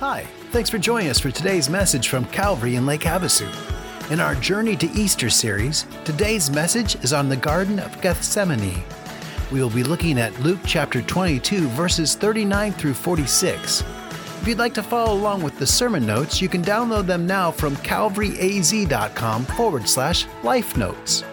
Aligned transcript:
Hi, 0.00 0.24
thanks 0.50 0.68
for 0.68 0.76
joining 0.76 1.08
us 1.08 1.18
for 1.18 1.30
today's 1.30 1.70
message 1.70 2.08
from 2.08 2.26
Calvary 2.26 2.74
in 2.74 2.84
Lake 2.84 3.00
Havasu. 3.00 3.48
In 4.10 4.20
our 4.20 4.34
Journey 4.34 4.76
to 4.76 4.90
Easter 4.90 5.30
series, 5.30 5.86
today's 6.04 6.50
message 6.50 6.96
is 6.96 7.14
on 7.14 7.30
the 7.30 7.36
Garden 7.36 7.78
of 7.78 7.98
Gethsemane. 8.02 8.84
We 9.50 9.62
will 9.62 9.70
be 9.70 9.82
looking 9.82 10.18
at 10.18 10.38
Luke 10.40 10.58
chapter 10.66 11.00
22, 11.00 11.68
verses 11.68 12.14
39 12.14 12.72
through 12.72 12.92
46. 12.92 13.80
If 13.80 14.46
you'd 14.46 14.58
like 14.58 14.74
to 14.74 14.82
follow 14.82 15.14
along 15.14 15.42
with 15.42 15.58
the 15.58 15.66
sermon 15.66 16.04
notes, 16.04 16.42
you 16.42 16.48
can 16.50 16.62
download 16.62 17.06
them 17.06 17.26
now 17.26 17.50
from 17.50 17.74
calvaryaz.com 17.76 19.46
forward 19.46 19.88
slash 19.88 20.26
life 20.42 20.76
notes. 20.76 21.24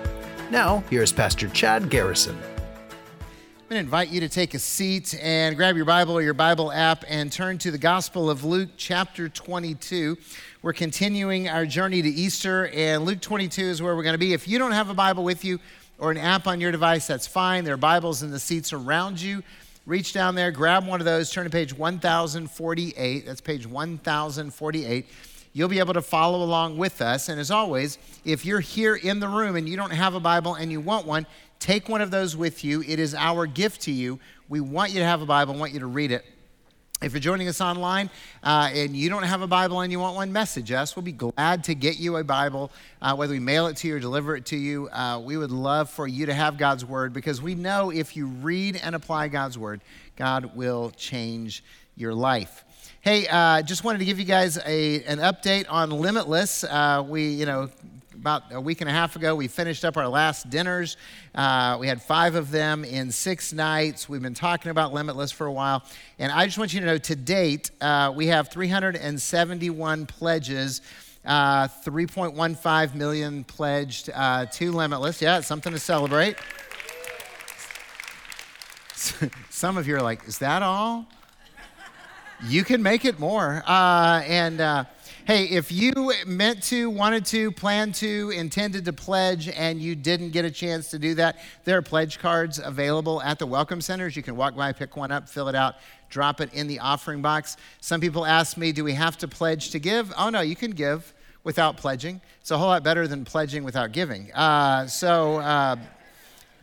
Now, 0.51 0.85
here's 0.89 1.11
Pastor 1.11 1.49
Chad 1.49 1.89
Garrison. 1.89 2.37
I'm 3.73 3.77
going 3.77 3.85
to 3.85 3.87
invite 3.87 4.09
you 4.09 4.19
to 4.19 4.29
take 4.29 4.53
a 4.53 4.59
seat 4.59 5.15
and 5.19 5.57
grab 5.57 5.75
your 5.75 5.85
Bible 5.85 6.13
or 6.13 6.21
your 6.21 6.35
Bible 6.35 6.71
app 6.71 7.03
and 7.07 7.31
turn 7.31 7.57
to 7.57 7.71
the 7.71 7.79
Gospel 7.79 8.29
of 8.29 8.43
Luke, 8.43 8.69
chapter 8.77 9.27
22. 9.27 10.15
We're 10.61 10.73
continuing 10.73 11.49
our 11.49 11.65
journey 11.65 12.03
to 12.03 12.07
Easter, 12.07 12.67
and 12.67 13.03
Luke 13.03 13.19
22 13.19 13.63
is 13.63 13.81
where 13.81 13.95
we're 13.95 14.03
going 14.03 14.13
to 14.13 14.19
be. 14.19 14.33
If 14.33 14.47
you 14.47 14.59
don't 14.59 14.73
have 14.73 14.91
a 14.91 14.93
Bible 14.93 15.23
with 15.23 15.43
you 15.43 15.59
or 15.97 16.11
an 16.11 16.17
app 16.17 16.45
on 16.45 16.61
your 16.61 16.71
device, 16.71 17.07
that's 17.07 17.25
fine. 17.25 17.63
There 17.63 17.73
are 17.73 17.77
Bibles 17.77 18.21
in 18.21 18.29
the 18.29 18.37
seats 18.37 18.73
around 18.73 19.19
you. 19.19 19.41
Reach 19.87 20.13
down 20.13 20.35
there, 20.35 20.51
grab 20.51 20.85
one 20.85 21.01
of 21.01 21.05
those, 21.05 21.31
turn 21.31 21.45
to 21.45 21.49
page 21.49 21.75
1048. 21.75 23.25
That's 23.25 23.41
page 23.41 23.65
1048 23.65 25.07
you'll 25.53 25.69
be 25.69 25.79
able 25.79 25.93
to 25.93 26.01
follow 26.01 26.43
along 26.43 26.77
with 26.77 27.01
us. 27.01 27.29
And 27.29 27.39
as 27.39 27.51
always, 27.51 27.99
if 28.25 28.45
you're 28.45 28.59
here 28.59 28.95
in 28.95 29.19
the 29.19 29.27
room 29.27 29.55
and 29.55 29.69
you 29.69 29.77
don't 29.77 29.91
have 29.91 30.15
a 30.15 30.19
Bible 30.19 30.55
and 30.55 30.71
you 30.71 30.81
want 30.81 31.05
one, 31.05 31.25
Take 31.63 31.87
one 31.87 32.01
of 32.01 32.11
those 32.11 32.35
with 32.35 32.65
you. 32.65 32.83
It 32.85 32.99
is 32.99 33.15
our 33.15 33.47
gift 33.47 33.83
to 33.83 33.91
you. 33.93 34.19
We 34.49 34.59
want 34.59 34.91
you 34.91 34.99
to 34.99 35.05
have 35.05 35.21
a 35.21 35.25
Bible, 35.25 35.53
We 35.53 35.61
want 35.61 35.71
you 35.71 35.79
to 35.79 35.85
read 35.85 36.11
it. 36.11 36.25
If 37.01 37.13
you're 37.13 37.21
joining 37.21 37.47
us 37.47 37.61
online 37.61 38.09
uh, 38.43 38.69
and 38.73 38.93
you 38.97 39.07
don't 39.07 39.23
have 39.23 39.41
a 39.41 39.47
Bible 39.47 39.79
and 39.79 39.89
you 39.89 39.97
want 39.97 40.17
one, 40.17 40.33
message 40.33 40.73
us. 40.73 40.93
We'll 40.97 41.03
be 41.03 41.13
glad 41.13 41.63
to 41.63 41.73
get 41.73 41.97
you 41.97 42.17
a 42.17 42.23
Bible, 42.25 42.69
uh, 43.01 43.15
whether 43.15 43.31
we 43.31 43.39
mail 43.39 43.67
it 43.67 43.77
to 43.77 43.87
you 43.87 43.95
or 43.95 43.99
deliver 43.99 44.35
it 44.35 44.45
to 44.47 44.57
you. 44.57 44.89
Uh, 44.89 45.21
we 45.23 45.37
would 45.37 45.51
love 45.51 45.89
for 45.89 46.05
you 46.05 46.25
to 46.25 46.33
have 46.33 46.57
God's 46.57 46.83
Word 46.83 47.13
because 47.13 47.41
we 47.41 47.55
know 47.55 47.91
if 47.91 48.17
you 48.17 48.25
read 48.27 48.75
and 48.83 48.93
apply 48.93 49.29
God's 49.29 49.57
Word, 49.57 49.79
God 50.17 50.57
will 50.57 50.91
change 50.97 51.63
your 51.95 52.13
life. 52.13 52.65
Hey, 53.03 53.27
uh, 53.27 53.61
just 53.61 53.83
wanted 53.83 53.97
to 53.97 54.05
give 54.05 54.17
you 54.17 54.23
guys 54.23 54.57
a, 54.65 55.03
an 55.03 55.17
update 55.17 55.65
on 55.67 55.89
Limitless. 55.89 56.63
Uh, 56.63 57.03
we, 57.05 57.27
you 57.27 57.45
know, 57.45 57.67
about 58.15 58.43
a 58.53 58.61
week 58.61 58.79
and 58.79 58.89
a 58.89 58.93
half 58.93 59.17
ago, 59.17 59.35
we 59.35 59.49
finished 59.49 59.83
up 59.83 59.97
our 59.97 60.07
last 60.07 60.49
dinners. 60.49 60.95
Uh, 61.35 61.75
we 61.77 61.85
had 61.85 62.01
five 62.01 62.35
of 62.35 62.49
them 62.49 62.85
in 62.85 63.11
six 63.11 63.51
nights. 63.51 64.07
We've 64.07 64.21
been 64.21 64.33
talking 64.33 64.71
about 64.71 64.93
Limitless 64.93 65.33
for 65.33 65.47
a 65.47 65.51
while. 65.51 65.83
And 66.17 66.31
I 66.31 66.45
just 66.45 66.57
want 66.57 66.73
you 66.73 66.79
to 66.79 66.85
know 66.85 66.97
to 66.97 67.15
date, 67.17 67.71
uh, 67.81 68.13
we 68.15 68.27
have 68.27 68.47
371 68.47 70.05
pledges. 70.05 70.79
Uh, 71.25 71.67
3.15 71.67 72.95
million 72.95 73.43
pledged 73.43 74.11
uh, 74.13 74.45
to 74.45 74.71
Limitless. 74.71 75.21
Yeah, 75.21 75.39
it's 75.39 75.47
something 75.47 75.73
to 75.73 75.79
celebrate. 75.79 76.37
Some 79.49 79.75
of 79.75 79.89
you 79.89 79.97
are 79.97 80.01
like, 80.01 80.25
is 80.25 80.37
that 80.37 80.63
all? 80.63 81.05
You 82.45 82.63
can 82.63 82.83
make 82.83 83.05
it 83.05 83.19
more. 83.19 83.63
Uh, 83.65 84.21
and 84.25 84.59
uh, 84.59 84.85
Hey, 85.25 85.45
if 85.45 85.71
you 85.71 86.11
meant 86.25 86.63
to, 86.63 86.89
wanted 86.89 87.25
to, 87.27 87.49
planned 87.49 87.95
to, 87.95 88.31
intended 88.31 88.83
to 88.83 88.91
pledge, 88.91 89.47
and 89.47 89.81
you 89.81 89.95
didn't 89.95 90.31
get 90.31 90.43
a 90.43 90.51
chance 90.51 90.89
to 90.89 90.99
do 90.99 91.15
that, 91.15 91.37
there 91.63 91.77
are 91.77 91.81
pledge 91.81 92.19
cards 92.19 92.59
available 92.61 93.21
at 93.21 93.39
the 93.39 93.45
welcome 93.45 93.79
centers. 93.79 94.17
You 94.17 94.21
can 94.21 94.35
walk 94.35 94.53
by, 94.53 94.73
pick 94.73 94.97
one 94.97 95.13
up, 95.13 95.29
fill 95.29 95.47
it 95.47 95.55
out, 95.55 95.75
drop 96.09 96.41
it 96.41 96.53
in 96.53 96.67
the 96.67 96.79
offering 96.79 97.21
box. 97.21 97.55
Some 97.79 98.01
people 98.01 98.25
ask 98.25 98.57
me, 98.57 98.73
do 98.73 98.83
we 98.83 98.91
have 98.95 99.17
to 99.19 99.27
pledge 99.29 99.69
to 99.69 99.79
give? 99.79 100.11
Oh, 100.17 100.29
no, 100.29 100.41
you 100.41 100.57
can 100.57 100.71
give 100.71 101.13
without 101.45 101.77
pledging. 101.77 102.19
It's 102.41 102.51
a 102.51 102.57
whole 102.57 102.67
lot 102.67 102.83
better 102.83 103.07
than 103.07 103.23
pledging 103.23 103.63
without 103.63 103.93
giving. 103.93 104.29
Uh, 104.33 104.87
so, 104.87 105.37
uh, 105.37 105.77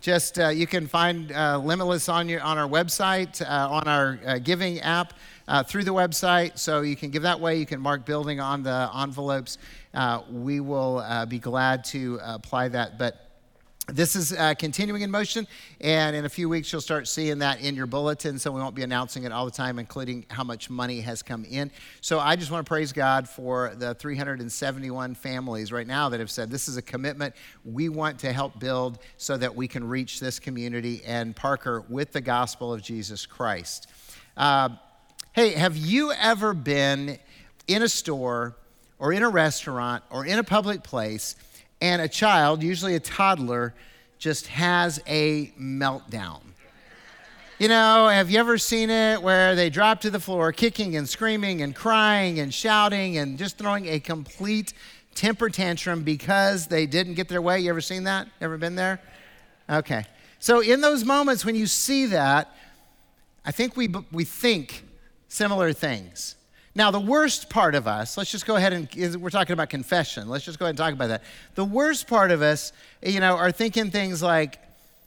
just 0.00 0.38
uh, 0.38 0.48
you 0.48 0.66
can 0.66 0.86
find 0.86 1.30
uh, 1.30 1.58
Limitless 1.58 2.08
on 2.08 2.26
your 2.26 2.40
on 2.40 2.56
our 2.56 2.66
website, 2.66 3.42
uh, 3.42 3.68
on 3.70 3.86
our 3.86 4.18
uh, 4.24 4.38
giving 4.38 4.80
app 4.80 5.12
uh, 5.50 5.64
through 5.64 5.82
the 5.82 5.92
website. 5.92 6.58
So 6.58 6.82
you 6.82 6.96
can 6.96 7.10
give 7.10 7.24
that 7.24 7.40
way. 7.40 7.58
You 7.58 7.66
can 7.66 7.80
mark 7.80 8.06
building 8.06 8.40
on 8.40 8.62
the 8.62 8.88
envelopes. 8.96 9.58
Uh, 9.92 10.22
we 10.30 10.60
will 10.60 10.98
uh, 10.98 11.26
be 11.26 11.40
glad 11.40 11.84
to 11.86 12.20
apply 12.22 12.68
that. 12.68 12.98
But 12.98 13.26
this 13.88 14.14
is 14.14 14.32
uh, 14.32 14.54
continuing 14.54 15.02
in 15.02 15.10
motion, 15.10 15.48
and 15.80 16.14
in 16.14 16.24
a 16.24 16.28
few 16.28 16.48
weeks, 16.48 16.70
you'll 16.70 16.80
start 16.80 17.08
seeing 17.08 17.40
that 17.40 17.60
in 17.60 17.74
your 17.74 17.86
bulletin. 17.86 18.38
So, 18.38 18.52
we 18.52 18.60
won't 18.60 18.76
be 18.76 18.84
announcing 18.84 19.24
it 19.24 19.32
all 19.32 19.44
the 19.44 19.50
time, 19.50 19.80
including 19.80 20.26
how 20.30 20.44
much 20.44 20.70
money 20.70 21.00
has 21.00 21.24
come 21.24 21.44
in. 21.44 21.72
So, 22.00 22.20
I 22.20 22.36
just 22.36 22.52
want 22.52 22.64
to 22.64 22.68
praise 22.68 22.92
God 22.92 23.28
for 23.28 23.72
the 23.74 23.94
371 23.94 25.16
families 25.16 25.72
right 25.72 25.88
now 25.88 26.08
that 26.08 26.20
have 26.20 26.30
said 26.30 26.52
this 26.52 26.68
is 26.68 26.76
a 26.76 26.82
commitment 26.82 27.34
we 27.64 27.88
want 27.88 28.20
to 28.20 28.32
help 28.32 28.60
build 28.60 29.00
so 29.16 29.36
that 29.36 29.56
we 29.56 29.66
can 29.66 29.82
reach 29.82 30.20
this 30.20 30.38
community 30.38 31.02
and 31.04 31.34
Parker 31.34 31.84
with 31.88 32.12
the 32.12 32.20
gospel 32.20 32.72
of 32.72 32.82
Jesus 32.82 33.26
Christ. 33.26 33.88
Uh, 34.36 34.68
Hey, 35.32 35.50
have 35.50 35.76
you 35.76 36.10
ever 36.10 36.52
been 36.52 37.16
in 37.68 37.82
a 37.84 37.88
store 37.88 38.56
or 38.98 39.12
in 39.12 39.22
a 39.22 39.28
restaurant 39.28 40.02
or 40.10 40.26
in 40.26 40.40
a 40.40 40.42
public 40.42 40.82
place 40.82 41.36
and 41.80 42.02
a 42.02 42.08
child, 42.08 42.64
usually 42.64 42.96
a 42.96 43.00
toddler, 43.00 43.72
just 44.18 44.48
has 44.48 45.00
a 45.06 45.46
meltdown? 45.56 46.40
You 47.60 47.68
know, 47.68 48.08
have 48.08 48.28
you 48.28 48.40
ever 48.40 48.58
seen 48.58 48.90
it 48.90 49.22
where 49.22 49.54
they 49.54 49.70
drop 49.70 50.00
to 50.00 50.10
the 50.10 50.18
floor 50.18 50.50
kicking 50.50 50.96
and 50.96 51.08
screaming 51.08 51.62
and 51.62 51.76
crying 51.76 52.40
and 52.40 52.52
shouting 52.52 53.18
and 53.18 53.38
just 53.38 53.56
throwing 53.56 53.86
a 53.86 54.00
complete 54.00 54.72
temper 55.14 55.48
tantrum 55.48 56.02
because 56.02 56.66
they 56.66 56.86
didn't 56.86 57.14
get 57.14 57.28
their 57.28 57.40
way? 57.40 57.60
You 57.60 57.70
ever 57.70 57.80
seen 57.80 58.02
that? 58.02 58.26
Ever 58.40 58.58
been 58.58 58.74
there? 58.74 59.00
Okay. 59.68 60.06
So, 60.40 60.60
in 60.60 60.80
those 60.80 61.04
moments 61.04 61.44
when 61.44 61.54
you 61.54 61.68
see 61.68 62.06
that, 62.06 62.52
I 63.44 63.52
think 63.52 63.76
we, 63.76 63.94
we 64.10 64.24
think 64.24 64.86
similar 65.30 65.72
things. 65.72 66.34
Now, 66.74 66.90
the 66.90 67.00
worst 67.00 67.48
part 67.48 67.74
of 67.74 67.86
us, 67.86 68.16
let's 68.16 68.30
just 68.30 68.46
go 68.46 68.56
ahead 68.56 68.72
and, 68.72 69.16
we're 69.16 69.30
talking 69.30 69.54
about 69.54 69.70
confession. 69.70 70.28
Let's 70.28 70.44
just 70.44 70.58
go 70.58 70.66
ahead 70.66 70.70
and 70.70 70.78
talk 70.78 70.92
about 70.92 71.08
that. 71.08 71.22
The 71.54 71.64
worst 71.64 72.06
part 72.06 72.30
of 72.30 72.42
us, 72.42 72.72
you 73.02 73.20
know, 73.20 73.36
are 73.36 73.50
thinking 73.50 73.90
things 73.90 74.22
like, 74.22 74.58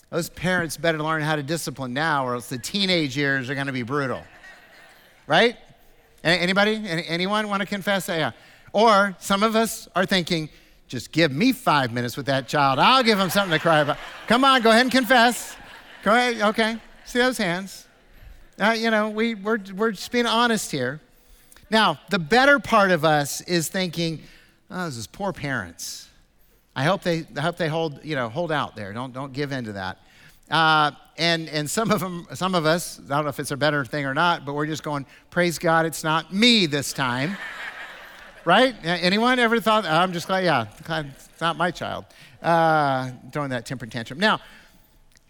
those 0.09 0.29
parents 0.29 0.77
better 0.77 1.01
learn 1.01 1.21
how 1.21 1.35
to 1.35 1.43
discipline 1.43 1.93
now, 1.93 2.25
or 2.25 2.35
else 2.35 2.47
the 2.47 2.57
teenage 2.57 3.17
years 3.17 3.49
are 3.49 3.55
going 3.55 3.67
to 3.67 3.73
be 3.73 3.83
brutal. 3.83 4.23
Right? 5.25 5.55
Anybody? 6.21 6.81
Anyone 6.85 7.47
want 7.47 7.61
to 7.61 7.65
confess? 7.65 8.09
Yeah. 8.09 8.31
Or 8.73 9.15
some 9.19 9.41
of 9.41 9.55
us 9.55 9.87
are 9.95 10.05
thinking, 10.05 10.49
just 10.89 11.13
give 11.13 11.31
me 11.31 11.53
five 11.53 11.93
minutes 11.93 12.17
with 12.17 12.25
that 12.25 12.49
child. 12.49 12.77
I'll 12.77 13.03
give 13.03 13.17
him 13.17 13.29
something 13.29 13.57
to 13.57 13.59
cry 13.59 13.79
about. 13.79 13.97
Come 14.27 14.43
on, 14.43 14.61
go 14.61 14.71
ahead 14.71 14.81
and 14.81 14.91
confess. 14.91 15.55
Go 16.03 16.11
ahead. 16.11 16.41
Okay. 16.41 16.77
See 17.05 17.19
those 17.19 17.37
hands. 17.37 17.82
Uh, 18.59 18.75
you 18.77 18.91
know, 18.91 19.09
we, 19.09 19.33
we're, 19.33 19.59
we're 19.75 19.91
just 19.91 20.11
being 20.11 20.27
honest 20.27 20.71
here. 20.71 21.01
Now, 21.71 21.99
the 22.09 22.19
better 22.19 22.59
part 22.59 22.91
of 22.91 23.03
us 23.03 23.41
is 23.41 23.67
thinking, 23.67 24.21
oh, 24.69 24.85
this 24.85 24.97
is 24.97 25.07
poor 25.07 25.33
parents. 25.33 26.07
I 26.75 26.83
hope 26.83 27.01
they, 27.01 27.25
I 27.35 27.41
hope 27.41 27.57
they 27.57 27.67
hold, 27.67 28.03
you 28.03 28.15
know, 28.15 28.29
hold 28.29 28.51
out 28.51 28.75
there. 28.75 28.93
Don't, 28.93 29.11
don't 29.11 29.33
give 29.33 29.51
in 29.51 29.65
to 29.65 29.73
that. 29.73 29.97
Uh, 30.51 30.91
and, 31.17 31.49
and 31.49 31.69
some 31.69 31.89
of 31.89 31.99
them, 31.99 32.27
some 32.35 32.53
of 32.53 32.65
us, 32.65 32.99
I 33.05 33.15
don't 33.15 33.23
know 33.23 33.29
if 33.29 33.39
it's 33.39 33.51
a 33.51 33.57
better 33.57 33.85
thing 33.85 34.05
or 34.05 34.13
not, 34.13 34.45
but 34.45 34.53
we're 34.53 34.67
just 34.67 34.83
going, 34.83 35.05
praise 35.31 35.57
God, 35.57 35.87
it's 35.87 36.03
not 36.03 36.31
me 36.31 36.67
this 36.67 36.93
time. 36.93 37.37
right? 38.45 38.75
Anyone 38.83 39.39
ever 39.39 39.59
thought, 39.59 39.85
I'm 39.85 40.13
just 40.13 40.27
glad, 40.27 40.43
yeah, 40.43 40.67
it's 40.77 41.41
not 41.41 41.57
my 41.57 41.71
child. 41.71 42.05
Uh, 42.41 43.11
throwing 43.31 43.49
that 43.49 43.65
temper 43.65 43.87
tantrum. 43.87 44.19
Now, 44.19 44.41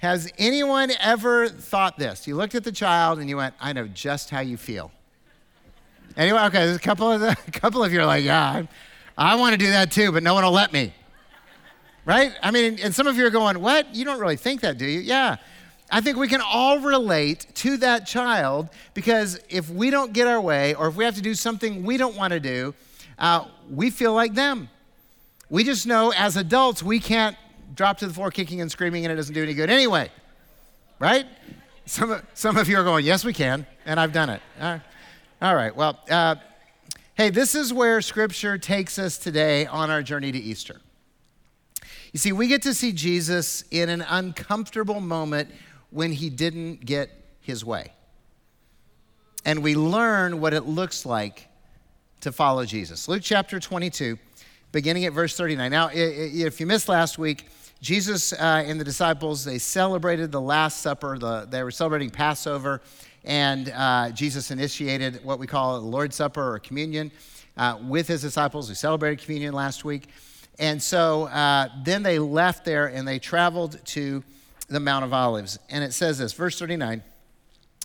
has 0.03 0.29
anyone 0.37 0.91
ever 0.99 1.47
thought 1.47 1.97
this? 1.97 2.27
You 2.27 2.35
looked 2.35 2.55
at 2.55 2.65
the 2.65 2.73
child 2.73 3.19
and 3.19 3.29
you 3.29 3.37
went, 3.37 3.55
I 3.61 3.71
know 3.71 3.87
just 3.87 4.29
how 4.29 4.41
you 4.41 4.57
feel. 4.57 4.91
Anyway, 6.17 6.39
okay, 6.41 6.65
there's 6.65 6.75
a 6.75 6.79
couple 6.81 7.09
of, 7.09 7.21
the, 7.21 7.29
a 7.47 7.51
couple 7.51 7.81
of 7.81 7.93
you 7.93 8.01
are 8.01 8.05
like, 8.05 8.25
yeah, 8.25 8.65
I, 9.17 9.31
I 9.31 9.35
want 9.35 9.53
to 9.53 9.57
do 9.57 9.69
that 9.71 9.93
too, 9.93 10.11
but 10.11 10.21
no 10.21 10.33
one 10.33 10.43
will 10.43 10.51
let 10.51 10.73
me. 10.73 10.93
Right? 12.03 12.33
I 12.43 12.51
mean, 12.51 12.79
and 12.83 12.93
some 12.93 13.07
of 13.07 13.15
you 13.15 13.25
are 13.25 13.29
going, 13.29 13.61
what? 13.61 13.95
You 13.95 14.03
don't 14.03 14.19
really 14.19 14.35
think 14.35 14.59
that, 14.59 14.77
do 14.77 14.85
you? 14.85 14.99
Yeah. 14.99 15.37
I 15.89 16.01
think 16.01 16.17
we 16.17 16.27
can 16.27 16.41
all 16.41 16.79
relate 16.79 17.47
to 17.55 17.77
that 17.77 18.05
child 18.05 18.67
because 18.93 19.39
if 19.47 19.69
we 19.69 19.89
don't 19.89 20.11
get 20.11 20.27
our 20.27 20.41
way 20.41 20.73
or 20.73 20.89
if 20.89 20.97
we 20.97 21.05
have 21.05 21.15
to 21.15 21.21
do 21.21 21.33
something 21.33 21.81
we 21.81 21.95
don't 21.95 22.17
want 22.17 22.33
to 22.33 22.41
do, 22.41 22.75
uh, 23.19 23.45
we 23.69 23.89
feel 23.89 24.13
like 24.13 24.33
them. 24.33 24.67
We 25.49 25.63
just 25.63 25.87
know 25.87 26.11
as 26.11 26.35
adults 26.35 26.83
we 26.83 26.99
can't 26.99 27.37
drop 27.73 27.97
to 27.99 28.07
the 28.07 28.13
floor 28.13 28.31
kicking 28.31 28.61
and 28.61 28.71
screaming, 28.71 29.05
and 29.05 29.11
it 29.11 29.15
doesn't 29.15 29.33
do 29.33 29.43
any 29.43 29.53
good 29.53 29.69
anyway. 29.69 30.09
Right? 30.99 31.25
Some 31.85 32.11
of, 32.11 32.25
some 32.33 32.57
of 32.57 32.69
you 32.69 32.77
are 32.77 32.83
going, 32.83 33.05
Yes, 33.05 33.25
we 33.25 33.33
can, 33.33 33.65
and 33.85 33.99
I've 33.99 34.13
done 34.13 34.29
it. 34.29 34.41
All 35.41 35.55
right. 35.55 35.75
Well, 35.75 35.99
uh, 36.09 36.35
hey, 37.15 37.29
this 37.29 37.55
is 37.55 37.73
where 37.73 38.01
Scripture 38.01 38.57
takes 38.57 38.97
us 38.97 39.17
today 39.17 39.65
on 39.65 39.91
our 39.91 40.01
journey 40.01 40.31
to 40.31 40.39
Easter. 40.39 40.79
You 42.13 42.19
see, 42.19 42.31
we 42.31 42.47
get 42.47 42.61
to 42.61 42.73
see 42.73 42.93
Jesus 42.93 43.63
in 43.71 43.89
an 43.89 44.05
uncomfortable 44.07 45.01
moment 45.01 45.49
when 45.89 46.11
he 46.11 46.29
didn't 46.29 46.85
get 46.85 47.09
his 47.41 47.65
way. 47.65 47.91
And 49.45 49.61
we 49.61 49.75
learn 49.75 50.39
what 50.39 50.53
it 50.53 50.65
looks 50.65 51.05
like 51.05 51.47
to 52.21 52.31
follow 52.31 52.65
Jesus. 52.65 53.07
Luke 53.09 53.21
chapter 53.21 53.59
22, 53.59 54.17
beginning 54.71 55.05
at 55.05 55.13
verse 55.13 55.35
39. 55.35 55.69
Now, 55.69 55.89
if 55.91 56.59
you 56.59 56.65
missed 56.65 56.87
last 56.87 57.17
week, 57.17 57.47
Jesus 57.83 58.31
uh, 58.31 58.63
and 58.65 58.79
the 58.79 58.85
disciples, 58.85 59.43
they 59.43 59.57
celebrated 59.57 60.31
the 60.31 60.39
Last 60.39 60.79
Supper. 60.79 61.17
The, 61.19 61.45
they 61.49 61.63
were 61.63 61.69
celebrating 61.69 62.09
Passover, 62.09 62.79
and 63.25 63.73
uh, 63.75 64.09
Jesus 64.11 64.51
initiated 64.51 65.21
what 65.25 65.37
we 65.37 65.47
call 65.47 65.81
the 65.81 65.85
Lord's 65.85 66.15
Supper 66.15 66.53
or 66.53 66.59
communion 66.59 67.11
uh, 67.57 67.77
with 67.83 68.07
his 68.07 68.21
disciples. 68.21 68.69
We 68.69 68.75
celebrated 68.75 69.21
communion 69.21 69.53
last 69.53 69.83
week. 69.83 70.07
And 70.59 70.81
so 70.81 71.23
uh, 71.23 71.67
then 71.83 72.03
they 72.03 72.19
left 72.19 72.63
there 72.63 72.87
and 72.87 73.05
they 73.05 73.19
traveled 73.19 73.85
to 73.87 74.23
the 74.69 74.79
Mount 74.79 75.03
of 75.03 75.11
Olives. 75.11 75.59
And 75.69 75.83
it 75.83 75.93
says 75.93 76.19
this, 76.19 76.31
verse 76.31 76.57
39 76.57 77.03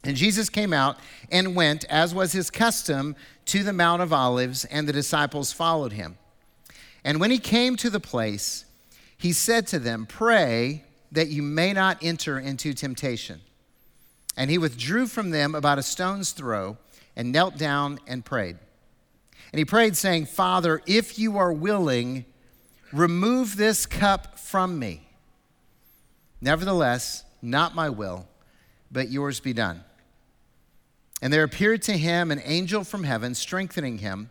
And 0.04 0.16
Jesus 0.16 0.48
came 0.48 0.72
out 0.72 0.98
and 1.32 1.56
went, 1.56 1.84
as 1.86 2.14
was 2.14 2.30
his 2.30 2.52
custom, 2.52 3.16
to 3.46 3.64
the 3.64 3.72
Mount 3.72 4.00
of 4.00 4.12
Olives, 4.12 4.64
and 4.66 4.88
the 4.88 4.92
disciples 4.92 5.52
followed 5.52 5.94
him. 5.94 6.18
And 7.02 7.18
when 7.18 7.32
he 7.32 7.38
came 7.38 7.74
to 7.78 7.90
the 7.90 7.98
place, 7.98 8.64
he 9.18 9.32
said 9.32 9.66
to 9.68 9.78
them, 9.78 10.06
Pray 10.06 10.84
that 11.12 11.28
you 11.28 11.42
may 11.42 11.72
not 11.72 11.98
enter 12.02 12.38
into 12.38 12.72
temptation. 12.72 13.40
And 14.36 14.50
he 14.50 14.58
withdrew 14.58 15.08
from 15.08 15.30
them 15.30 15.54
about 15.54 15.78
a 15.78 15.82
stone's 15.82 16.30
throw 16.30 16.78
and 17.16 17.32
knelt 17.32 17.58
down 17.58 17.98
and 18.06 18.24
prayed. 18.24 18.56
And 19.52 19.58
he 19.58 19.64
prayed, 19.64 19.96
saying, 19.96 20.26
Father, 20.26 20.80
if 20.86 21.18
you 21.18 21.38
are 21.38 21.52
willing, 21.52 22.24
remove 22.92 23.56
this 23.56 23.86
cup 23.86 24.38
from 24.38 24.78
me. 24.78 25.08
Nevertheless, 26.40 27.24
not 27.42 27.74
my 27.74 27.88
will, 27.88 28.28
but 28.92 29.10
yours 29.10 29.40
be 29.40 29.52
done. 29.52 29.82
And 31.20 31.32
there 31.32 31.42
appeared 31.42 31.82
to 31.82 31.98
him 31.98 32.30
an 32.30 32.40
angel 32.44 32.84
from 32.84 33.02
heaven, 33.02 33.34
strengthening 33.34 33.98
him. 33.98 34.30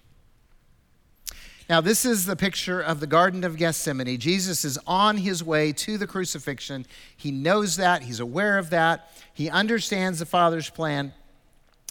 Now, 1.71 1.79
this 1.79 2.03
is 2.03 2.25
the 2.25 2.35
picture 2.35 2.81
of 2.81 2.99
the 2.99 3.07
Garden 3.07 3.45
of 3.45 3.55
Gethsemane. 3.55 4.17
Jesus 4.17 4.65
is 4.65 4.77
on 4.85 5.15
his 5.15 5.41
way 5.41 5.71
to 5.71 5.97
the 5.97 6.05
crucifixion. 6.05 6.85
He 7.15 7.31
knows 7.31 7.77
that, 7.77 8.01
he's 8.01 8.19
aware 8.19 8.57
of 8.57 8.71
that, 8.71 9.09
he 9.33 9.49
understands 9.49 10.19
the 10.19 10.25
Father's 10.25 10.69
plan, 10.69 11.13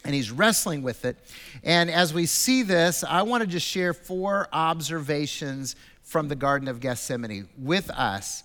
and 0.05 0.15
he's 0.15 0.31
wrestling 0.31 0.83
with 0.83 1.07
it. 1.07 1.17
And 1.65 1.91
as 1.91 2.13
we 2.13 2.27
see 2.27 2.63
this, 2.63 3.03
I 3.05 3.23
want 3.23 3.41
to 3.41 3.47
just 3.47 3.67
share 3.67 3.95
four 3.95 4.49
observations 4.53 5.77
from 6.03 6.29
the 6.29 6.37
Garden 6.37 6.69
of 6.69 6.81
Gethsemane 6.81 7.49
with 7.57 7.89
us 7.89 8.45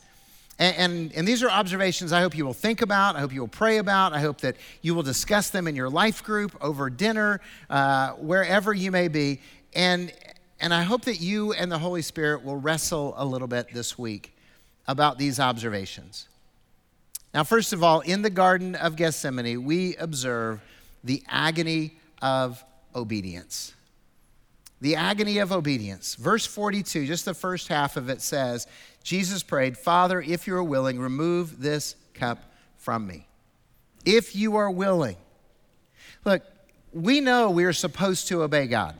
and, 0.57 0.77
and, 0.77 1.13
and, 1.15 1.27
these 1.27 1.43
are 1.43 1.49
observations 1.49 2.13
I 2.13 2.21
hope 2.21 2.37
you 2.37 2.45
will 2.45 2.53
think 2.53 2.81
about. 2.81 3.17
I 3.17 3.19
hope 3.19 3.33
you 3.33 3.41
will 3.41 3.49
pray 3.49 3.77
about. 3.77 4.13
I 4.13 4.21
hope 4.21 4.39
that 4.39 4.55
you 4.81 4.95
will 4.95 5.03
discuss 5.03 5.49
them 5.49 5.67
in 5.67 5.75
your 5.75 5.89
life 5.89 6.23
group, 6.23 6.55
over 6.61 6.89
dinner, 6.89 7.41
uh, 7.69 8.11
wherever 8.11 8.73
you 8.73 8.89
may 8.89 9.09
be. 9.09 9.41
And, 9.73 10.13
and 10.59 10.73
I 10.73 10.83
hope 10.83 11.03
that 11.03 11.19
you 11.19 11.53
and 11.53 11.71
the 11.71 11.79
Holy 11.79 12.01
Spirit 12.01 12.43
will 12.43 12.57
wrestle 12.57 13.13
a 13.17 13.25
little 13.25 13.47
bit 13.47 13.73
this 13.73 13.97
week 13.97 14.35
about 14.87 15.17
these 15.17 15.39
observations. 15.39 16.27
Now, 17.33 17.43
first 17.43 17.73
of 17.73 17.83
all, 17.83 17.99
in 17.99 18.21
the 18.21 18.29
Garden 18.29 18.75
of 18.75 18.95
Gethsemane, 18.95 19.65
we 19.65 19.95
observe 19.97 20.61
the 21.03 21.21
agony 21.27 21.97
of 22.21 22.63
obedience. 22.95 23.73
The 24.79 24.95
agony 24.95 25.39
of 25.39 25.51
obedience. 25.51 26.15
Verse 26.15 26.45
42, 26.45 27.05
just 27.05 27.25
the 27.25 27.33
first 27.33 27.67
half 27.67 27.97
of 27.97 28.09
it 28.09 28.21
says, 28.21 28.67
Jesus 29.03 29.43
prayed, 29.43 29.77
Father, 29.77 30.21
if 30.21 30.47
you 30.47 30.55
are 30.55 30.63
willing, 30.63 30.99
remove 30.99 31.59
this 31.61 31.95
cup 32.13 32.51
from 32.77 33.05
me. 33.05 33.27
If 34.05 34.35
you 34.35 34.55
are 34.55 34.71
willing. 34.71 35.17
Look, 36.23 36.43
we 36.93 37.19
know 37.19 37.49
we 37.49 37.65
are 37.65 37.73
supposed 37.73 38.27
to 38.29 38.43
obey 38.43 38.67
God. 38.67 38.95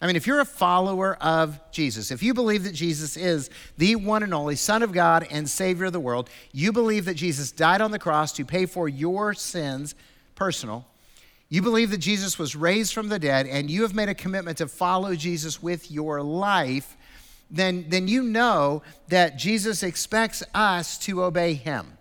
I 0.00 0.06
mean, 0.06 0.14
if 0.14 0.26
you're 0.26 0.40
a 0.40 0.44
follower 0.44 1.16
of 1.20 1.60
Jesus, 1.72 2.10
if 2.10 2.22
you 2.22 2.32
believe 2.32 2.64
that 2.64 2.74
Jesus 2.74 3.16
is 3.16 3.50
the 3.78 3.96
one 3.96 4.22
and 4.22 4.32
only 4.32 4.54
Son 4.54 4.82
of 4.82 4.92
God 4.92 5.26
and 5.30 5.48
Savior 5.48 5.86
of 5.86 5.92
the 5.92 5.98
world, 5.98 6.30
you 6.52 6.72
believe 6.72 7.04
that 7.06 7.14
Jesus 7.14 7.50
died 7.50 7.80
on 7.80 7.90
the 7.90 7.98
cross 7.98 8.32
to 8.34 8.44
pay 8.44 8.66
for 8.66 8.88
your 8.88 9.34
sins, 9.34 9.96
personal, 10.36 10.86
you 11.48 11.62
believe 11.62 11.90
that 11.90 11.98
Jesus 11.98 12.38
was 12.38 12.54
raised 12.54 12.92
from 12.92 13.08
the 13.08 13.18
dead, 13.18 13.46
and 13.46 13.70
you 13.70 13.82
have 13.82 13.94
made 13.94 14.08
a 14.08 14.14
commitment 14.14 14.58
to 14.58 14.68
follow 14.68 15.14
Jesus 15.14 15.62
with 15.62 15.90
your 15.90 16.22
life, 16.22 16.96
then, 17.50 17.86
then 17.88 18.06
you 18.06 18.22
know 18.22 18.82
that 19.08 19.38
Jesus 19.38 19.82
expects 19.82 20.42
us 20.54 20.98
to 20.98 21.24
obey 21.24 21.54
him. 21.54 21.98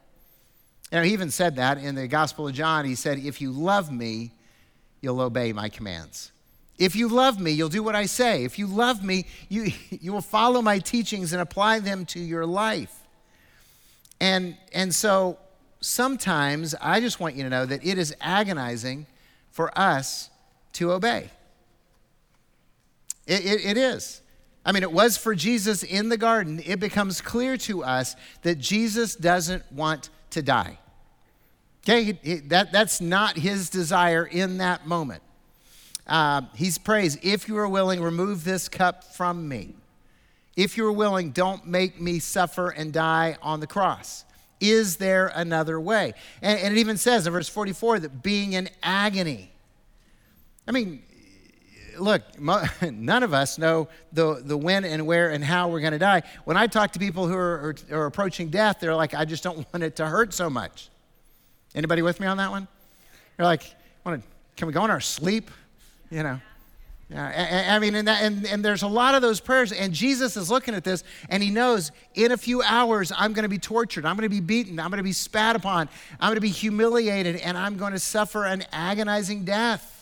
You 0.92 0.98
know, 0.98 1.04
he 1.04 1.14
even 1.14 1.32
said 1.32 1.56
that 1.56 1.78
in 1.78 1.96
the 1.96 2.08
Gospel 2.08 2.48
of 2.48 2.54
John. 2.54 2.86
He 2.86 2.96
said, 2.96 3.20
If 3.20 3.42
you 3.42 3.52
love 3.52 3.92
me, 3.92 4.32
you'll 5.02 5.22
obey 5.22 5.54
my 5.54 5.70
commands. 5.70 6.32
If 6.78 6.96
you 6.96 7.08
love 7.08 7.40
me, 7.40 7.52
you'll 7.52 7.70
do 7.70 7.82
what 7.82 7.96
I 7.96 8.06
say. 8.06 8.44
If 8.44 8.60
you 8.60 8.68
love 8.68 9.04
me, 9.04 9.26
you, 9.50 9.72
you 9.90 10.14
will 10.14 10.22
follow 10.22 10.62
my 10.62 10.80
teachings 10.80 11.34
and 11.34 11.42
apply 11.42 11.80
them 11.80 12.06
to 12.08 12.20
your 12.20 12.46
life. 12.46 12.94
And, 14.20 14.58
and 14.74 14.94
so 14.94 15.38
sometimes 15.80 16.76
I 16.82 17.00
just 17.00 17.20
want 17.20 17.36
you 17.36 17.44
to 17.44 17.50
know 17.50 17.66
that 17.66 17.86
it 17.86 17.98
is 17.98 18.16
agonizing 18.22 19.06
for 19.52 19.78
us 19.78 20.30
to 20.74 20.92
obey. 20.92 21.30
It, 23.26 23.46
it, 23.46 23.66
it 23.66 23.78
is. 23.78 24.22
I 24.66 24.72
mean, 24.72 24.84
it 24.84 24.92
was 24.92 25.18
for 25.18 25.34
Jesus 25.34 25.84
in 25.84 26.10
the 26.10 26.18
garden. 26.18 26.62
It 26.66 26.80
becomes 26.80 27.22
clear 27.22 27.58
to 27.58 27.84
us 27.84 28.16
that 28.42 28.60
Jesus 28.60 29.16
doesn't 29.16 29.64
want 29.72 30.10
to 30.32 30.42
die. 30.42 30.78
Okay, 31.84 32.04
he, 32.04 32.20
he, 32.22 32.36
that, 32.36 32.74
that's 32.74 33.00
not 33.00 33.38
his 33.38 33.70
desire 33.70 34.26
in 34.26 34.58
that 34.58 34.86
moment. 34.86 35.24
Uh, 36.08 36.42
he 36.56 36.72
prays, 36.84 37.18
if 37.22 37.48
you 37.48 37.58
are 37.58 37.68
willing, 37.68 38.02
remove 38.02 38.44
this 38.44 38.70
cup 38.70 39.04
from 39.04 39.48
me. 39.48 39.76
If 40.56 40.78
you 40.78 40.86
are 40.88 40.92
willing, 40.92 41.32
don't 41.32 41.68
make 41.68 42.02
me 42.02 42.20
suffer 42.20 42.70
and 42.70 42.92
die 42.92 43.38
on 43.42 43.60
the 43.60 43.68
cross. 43.68 44.26
Is 44.60 44.98
there 44.98 45.32
another 45.36 45.80
way? 45.80 46.14
And, 46.42 46.60
and 46.60 46.78
it 46.78 46.80
even 46.80 46.98
says 46.98 47.28
in 47.28 47.34
verse 47.34 47.50
44 47.50 48.00
that 48.00 48.24
being 48.24 48.54
in 48.54 48.70
agony. 48.82 49.52
I 50.68 50.72
mean, 50.72 51.04
look, 52.00 52.24
none 52.82 53.24
of 53.24 53.34
us 53.34 53.58
know 53.58 53.90
the, 54.14 54.42
the 54.44 54.58
when 54.58 54.86
and 54.86 55.06
where 55.06 55.30
and 55.30 55.44
how 55.44 55.70
we're 55.70 55.82
going 55.82 55.94
to 55.94 56.00
die. 56.00 56.24
When 56.46 56.58
I 56.58 56.68
talk 56.68 56.94
to 56.94 57.00
people 57.00 57.28
who 57.28 57.36
are, 57.36 57.76
are, 57.92 57.98
are, 58.00 58.06
approaching 58.06 58.50
death, 58.50 58.80
they're 58.80 58.96
like, 58.96 59.14
I 59.14 59.26
just 59.26 59.44
don't 59.44 59.58
want 59.74 59.84
it 59.84 59.98
to 59.98 60.08
hurt 60.08 60.34
so 60.34 60.50
much. 60.50 60.90
Anybody 61.76 62.02
with 62.02 62.20
me 62.20 62.28
on 62.28 62.38
that 62.38 62.50
one? 62.50 62.68
They're 63.36 63.46
like, 63.46 63.64
can 64.04 64.68
we 64.68 64.74
go 64.74 64.84
in 64.86 64.90
our 64.90 65.02
sleep? 65.02 65.52
You 66.10 66.24
know. 66.24 66.42
Yeah, 67.10 67.74
I 67.74 67.80
mean, 67.80 67.96
and, 67.96 68.06
that, 68.10 68.22
and, 68.22 68.46
and 68.46 68.66
there's 68.66 68.82
a 68.82 68.88
lot 68.88 69.16
of 69.16 69.22
those 69.22 69.40
prayers, 69.40 69.72
and 69.72 69.94
Jesus 69.94 70.36
is 70.36 70.52
looking 70.52 70.76
at 70.76 70.84
this, 70.84 71.06
and 71.30 71.42
he 71.42 71.50
knows 71.50 71.94
in 72.16 72.34
a 72.34 72.38
few 72.38 72.62
hours 72.62 73.14
I'm 73.16 73.32
going 73.32 73.44
to 73.44 73.50
be 73.50 73.58
tortured, 73.58 74.06
I'm 74.06 74.18
going 74.18 74.30
to 74.30 74.36
be 74.36 74.42
beaten, 74.42 74.78
I'm 74.78 74.90
going 74.90 74.98
to 74.98 75.04
be 75.04 75.14
spat 75.14 75.56
upon, 75.56 75.88
I'm 76.20 76.28
going 76.28 76.36
to 76.36 76.42
be 76.42 76.50
humiliated, 76.50 77.38
and 77.38 77.58
I'm 77.58 77.78
going 77.78 77.94
to 77.94 78.00
suffer 78.00 78.44
an 78.44 78.66
agonizing 78.74 79.46
death 79.46 79.98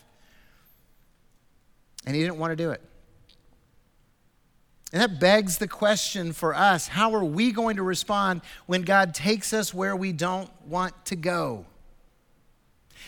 and 2.06 2.16
he 2.16 2.22
didn't 2.22 2.38
want 2.38 2.52
to 2.52 2.56
do 2.56 2.72
it. 2.72 2.82
And 4.94 5.02
that 5.02 5.20
begs 5.20 5.58
the 5.58 5.68
question 5.68 6.32
for 6.32 6.56
us 6.56 6.88
how 6.88 7.14
are 7.16 7.24
we 7.24 7.52
going 7.52 7.78
to 7.78 7.84
respond 7.84 8.42
when 8.66 8.84
God 8.84 9.14
takes 9.14 9.52
us 9.52 9.74
where 9.74 9.96
we 9.96 10.14
don't 10.14 10.50
want 10.68 11.06
to 11.08 11.16
go? 11.16 11.66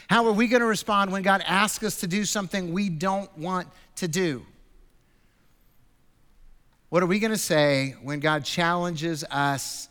How 0.08 0.26
are 0.26 0.32
we 0.32 0.48
going 0.48 0.62
to 0.62 0.68
respond 0.68 1.12
when 1.12 1.22
God 1.22 1.44
asks 1.46 1.84
us 1.84 2.00
to 2.02 2.08
do 2.08 2.26
something 2.26 2.74
we 2.74 2.90
don't 2.90 3.36
want 3.38 3.68
to 3.98 4.08
do? 4.08 4.46
What 6.90 7.04
are 7.04 7.08
we 7.08 7.20
going 7.20 7.32
to 7.32 7.38
say 7.38 7.96
when 8.02 8.20
God 8.20 8.46
challenges 8.46 9.24
us 9.26 9.90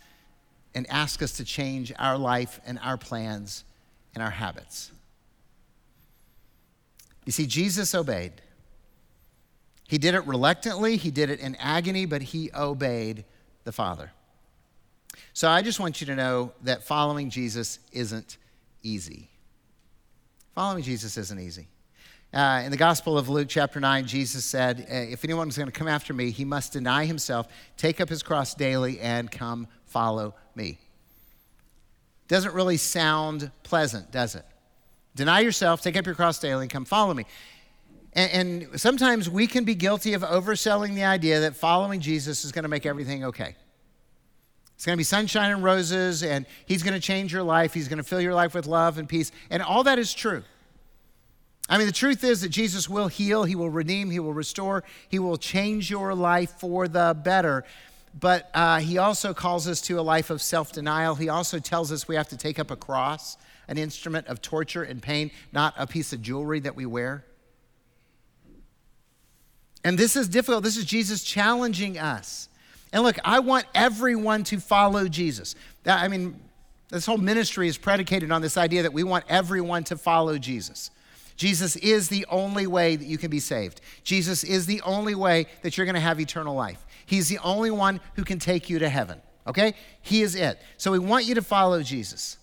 and 0.74 0.88
asks 0.90 1.22
us 1.22 1.32
to 1.38 1.44
change 1.44 1.92
our 1.98 2.16
life 2.16 2.60
and 2.66 2.78
our 2.82 2.96
plans 2.96 3.64
and 4.14 4.22
our 4.22 4.30
habits? 4.30 4.90
You 7.26 7.32
see, 7.32 7.46
Jesus 7.46 7.94
obeyed. 7.94 8.32
He 9.88 9.98
did 9.98 10.14
it 10.14 10.26
reluctantly, 10.26 10.96
he 10.96 11.10
did 11.10 11.30
it 11.30 11.38
in 11.38 11.54
agony, 11.56 12.06
but 12.06 12.22
he 12.22 12.50
obeyed 12.54 13.24
the 13.64 13.72
Father. 13.72 14.10
So 15.32 15.48
I 15.48 15.62
just 15.62 15.78
want 15.78 16.00
you 16.00 16.06
to 16.08 16.16
know 16.16 16.52
that 16.62 16.82
following 16.82 17.30
Jesus 17.30 17.78
isn't 17.92 18.38
easy. 18.82 19.28
Following 20.56 20.82
Jesus 20.82 21.18
isn't 21.18 21.38
easy. 21.38 21.68
Uh, 22.32 22.62
in 22.64 22.70
the 22.70 22.78
Gospel 22.78 23.18
of 23.18 23.28
Luke, 23.28 23.46
chapter 23.46 23.78
9, 23.78 24.06
Jesus 24.06 24.42
said, 24.42 24.86
uh, 24.90 24.94
If 24.94 25.22
anyone's 25.22 25.54
going 25.58 25.70
to 25.70 25.78
come 25.78 25.86
after 25.86 26.14
me, 26.14 26.30
he 26.30 26.46
must 26.46 26.72
deny 26.72 27.04
himself, 27.04 27.46
take 27.76 28.00
up 28.00 28.08
his 28.08 28.22
cross 28.22 28.54
daily, 28.54 28.98
and 29.00 29.30
come 29.30 29.68
follow 29.84 30.34
me. 30.54 30.78
doesn't 32.26 32.54
really 32.54 32.78
sound 32.78 33.50
pleasant, 33.64 34.10
does 34.10 34.34
it? 34.34 34.46
Deny 35.14 35.40
yourself, 35.40 35.82
take 35.82 35.94
up 35.94 36.06
your 36.06 36.14
cross 36.14 36.38
daily, 36.38 36.62
and 36.62 36.70
come 36.70 36.86
follow 36.86 37.12
me. 37.12 37.26
And, 38.14 38.62
and 38.72 38.80
sometimes 38.80 39.28
we 39.28 39.46
can 39.46 39.64
be 39.64 39.74
guilty 39.74 40.14
of 40.14 40.22
overselling 40.22 40.94
the 40.94 41.04
idea 41.04 41.40
that 41.40 41.54
following 41.54 42.00
Jesus 42.00 42.46
is 42.46 42.52
going 42.52 42.62
to 42.62 42.70
make 42.70 42.86
everything 42.86 43.26
okay. 43.26 43.56
It's 44.76 44.84
going 44.84 44.94
to 44.94 45.00
be 45.00 45.04
sunshine 45.04 45.50
and 45.50 45.64
roses, 45.64 46.22
and 46.22 46.44
He's 46.66 46.82
going 46.82 46.94
to 46.94 47.00
change 47.00 47.32
your 47.32 47.42
life. 47.42 47.72
He's 47.72 47.88
going 47.88 47.96
to 47.96 48.04
fill 48.04 48.20
your 48.20 48.34
life 48.34 48.54
with 48.54 48.66
love 48.66 48.98
and 48.98 49.08
peace. 49.08 49.32
And 49.50 49.62
all 49.62 49.82
that 49.84 49.98
is 49.98 50.12
true. 50.12 50.44
I 51.68 51.78
mean, 51.78 51.86
the 51.86 51.92
truth 51.92 52.22
is 52.22 52.42
that 52.42 52.50
Jesus 52.50 52.88
will 52.88 53.08
heal, 53.08 53.44
He 53.44 53.56
will 53.56 53.70
redeem, 53.70 54.10
He 54.10 54.20
will 54.20 54.34
restore, 54.34 54.84
He 55.08 55.18
will 55.18 55.38
change 55.38 55.90
your 55.90 56.14
life 56.14 56.50
for 56.60 56.88
the 56.88 57.18
better. 57.20 57.64
But 58.18 58.50
uh, 58.52 58.80
He 58.80 58.98
also 58.98 59.32
calls 59.32 59.66
us 59.66 59.80
to 59.82 59.98
a 59.98 60.02
life 60.02 60.28
of 60.28 60.42
self 60.42 60.72
denial. 60.72 61.14
He 61.14 61.30
also 61.30 61.58
tells 61.58 61.90
us 61.90 62.06
we 62.06 62.16
have 62.16 62.28
to 62.28 62.36
take 62.36 62.58
up 62.58 62.70
a 62.70 62.76
cross, 62.76 63.38
an 63.68 63.78
instrument 63.78 64.26
of 64.26 64.42
torture 64.42 64.82
and 64.82 65.02
pain, 65.02 65.30
not 65.52 65.74
a 65.78 65.86
piece 65.86 66.12
of 66.12 66.20
jewelry 66.20 66.60
that 66.60 66.76
we 66.76 66.84
wear. 66.84 67.24
And 69.82 69.96
this 69.96 70.16
is 70.16 70.28
difficult. 70.28 70.64
This 70.64 70.76
is 70.76 70.84
Jesus 70.84 71.24
challenging 71.24 71.96
us. 71.96 72.48
And 72.92 73.02
look, 73.02 73.16
I 73.24 73.40
want 73.40 73.66
everyone 73.74 74.44
to 74.44 74.60
follow 74.60 75.08
Jesus. 75.08 75.54
I 75.84 76.08
mean, 76.08 76.40
this 76.88 77.06
whole 77.06 77.18
ministry 77.18 77.68
is 77.68 77.76
predicated 77.76 78.30
on 78.30 78.42
this 78.42 78.56
idea 78.56 78.82
that 78.82 78.92
we 78.92 79.02
want 79.02 79.24
everyone 79.28 79.84
to 79.84 79.96
follow 79.96 80.38
Jesus. 80.38 80.90
Jesus 81.36 81.76
is 81.76 82.08
the 82.08 82.24
only 82.30 82.66
way 82.66 82.96
that 82.96 83.04
you 83.04 83.18
can 83.18 83.30
be 83.30 83.40
saved. 83.40 83.80
Jesus 84.04 84.42
is 84.42 84.66
the 84.66 84.80
only 84.82 85.14
way 85.14 85.46
that 85.62 85.76
you're 85.76 85.84
going 85.84 85.94
to 85.94 86.00
have 86.00 86.20
eternal 86.20 86.54
life. 86.54 86.86
He's 87.04 87.28
the 87.28 87.38
only 87.38 87.70
one 87.70 88.00
who 88.14 88.24
can 88.24 88.38
take 88.38 88.70
you 88.70 88.78
to 88.78 88.88
heaven, 88.88 89.20
okay? 89.46 89.74
He 90.00 90.22
is 90.22 90.34
it. 90.34 90.58
So 90.78 90.92
we 90.92 90.98
want 90.98 91.26
you 91.26 91.34
to 91.34 91.42
follow 91.42 91.82
Jesus. 91.82 92.38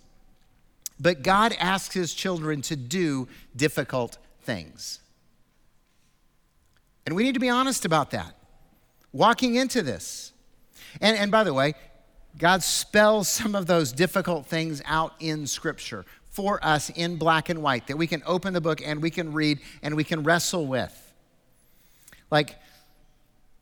But 1.00 1.24
God 1.24 1.56
asks 1.60 1.96
his 1.96 2.14
children 2.14 2.62
to 2.64 2.76
do 2.76 3.28
difficult 3.56 4.18
things. 4.42 5.00
And 7.06 7.16
we 7.16 7.24
need 7.24 7.34
to 7.34 7.40
be 7.40 7.50
honest 7.50 7.86
about 7.86 8.12
that. 8.12 8.36
Walking 9.12 9.56
into 9.56 9.82
this, 9.82 10.33
and, 11.02 11.18
and 11.18 11.32
by 11.32 11.44
the 11.44 11.54
way, 11.54 11.76
God 12.38 12.64
spells 12.64 13.28
some 13.28 13.56
of 13.56 13.68
those 13.68 13.92
difficult 13.92 14.46
things 14.46 14.82
out 14.86 15.14
in 15.20 15.46
Scripture 15.46 16.06
for 16.30 16.64
us 16.66 16.90
in 16.90 17.18
black 17.18 17.50
and 17.50 17.62
white 17.62 17.88
that 17.88 17.98
we 17.98 18.08
can 18.08 18.24
open 18.26 18.54
the 18.54 18.62
book 18.62 18.82
and 18.84 19.02
we 19.02 19.12
can 19.12 19.34
read 19.34 19.60
and 19.84 19.96
we 19.96 20.04
can 20.04 20.24
wrestle 20.24 20.66
with. 20.66 21.00
Like, 22.32 22.56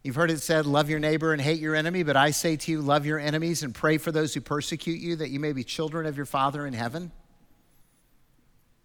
you've 0.04 0.16
heard 0.16 0.32
it 0.32 0.42
said, 0.42 0.66
love 0.66 0.90
your 0.90 1.00
neighbor 1.00 1.34
and 1.34 1.42
hate 1.42 1.60
your 1.60 1.76
enemy, 1.76 2.04
but 2.04 2.16
I 2.16 2.32
say 2.32 2.56
to 2.56 2.72
you, 2.72 2.82
love 2.82 3.06
your 3.06 3.20
enemies 3.20 3.64
and 3.64 3.76
pray 3.76 3.98
for 3.98 4.14
those 4.14 4.34
who 4.34 4.40
persecute 4.40 5.02
you 5.02 5.18
that 5.18 5.30
you 5.30 5.40
may 5.40 5.52
be 5.52 5.66
children 5.66 6.06
of 6.06 6.16
your 6.16 6.26
Father 6.26 6.66
in 6.66 6.74
heaven. 6.74 7.12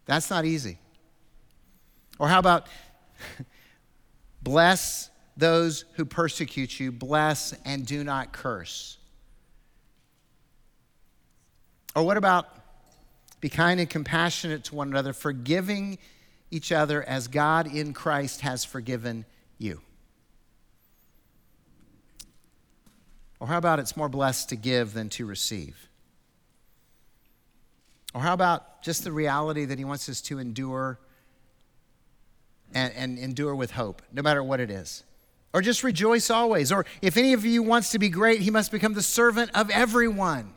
That's 0.05 0.31
not 0.31 0.45
easy. 0.45 0.79
Or 2.19 2.29
how 2.29 2.41
about, 2.41 2.67
bless 4.43 5.11
those 5.37 5.85
who 5.95 6.05
persecute 6.05 6.81
you, 6.81 6.91
bless 6.91 7.53
and 7.65 7.87
do 7.87 8.03
not 8.03 8.33
curse. 8.33 8.97
Or 11.95 12.03
what 12.03 12.17
about 12.17 12.49
be 13.41 13.49
kind 13.49 13.81
and 13.81 13.89
compassionate 13.89 14.65
to 14.65 14.75
one 14.75 14.89
another, 14.89 15.13
forgiving 15.13 15.99
each 16.51 16.73
other 16.73 17.03
as 17.03 17.29
God 17.29 17.67
in 17.67 17.93
Christ 17.93 18.41
has 18.41 18.65
forgiven 18.65 19.25
you? 19.59 19.81
Or 23.39 23.47
how 23.47 23.59
about 23.59 23.79
it's 23.79 23.97
more 23.97 24.09
blessed 24.09 24.49
to 24.51 24.57
give 24.57 24.95
than 24.95 25.11
to 25.11 25.27
receive? 25.27 25.89
Or 28.15 28.23
how 28.23 28.33
about 28.33 28.83
just 28.83 29.05
the 29.05 29.13
reality 29.13 29.67
that 29.67 29.79
He 29.79 29.85
wants 29.85 30.09
us 30.09 30.23
to 30.23 30.39
endure 30.39 30.99
and, 32.73 32.93
and 32.95 33.19
endure 33.19 33.55
with 33.55 33.73
hope, 33.73 34.01
no 34.11 34.23
matter 34.23 34.43
what 34.43 34.61
it 34.61 34.71
is? 34.71 35.05
Or 35.57 35.63
just 35.63 35.83
rejoice 35.83 36.29
always. 36.29 36.71
Or 36.71 36.85
if 37.01 37.17
any 37.17 37.33
of 37.33 37.47
you 37.47 37.63
wants 37.63 37.93
to 37.93 37.99
be 37.99 38.11
great, 38.11 38.43
he 38.43 38.51
must 38.51 38.71
become 38.71 38.93
the 38.93 39.01
servant 39.01 39.51
of 39.55 39.71
everyone. 39.71 40.53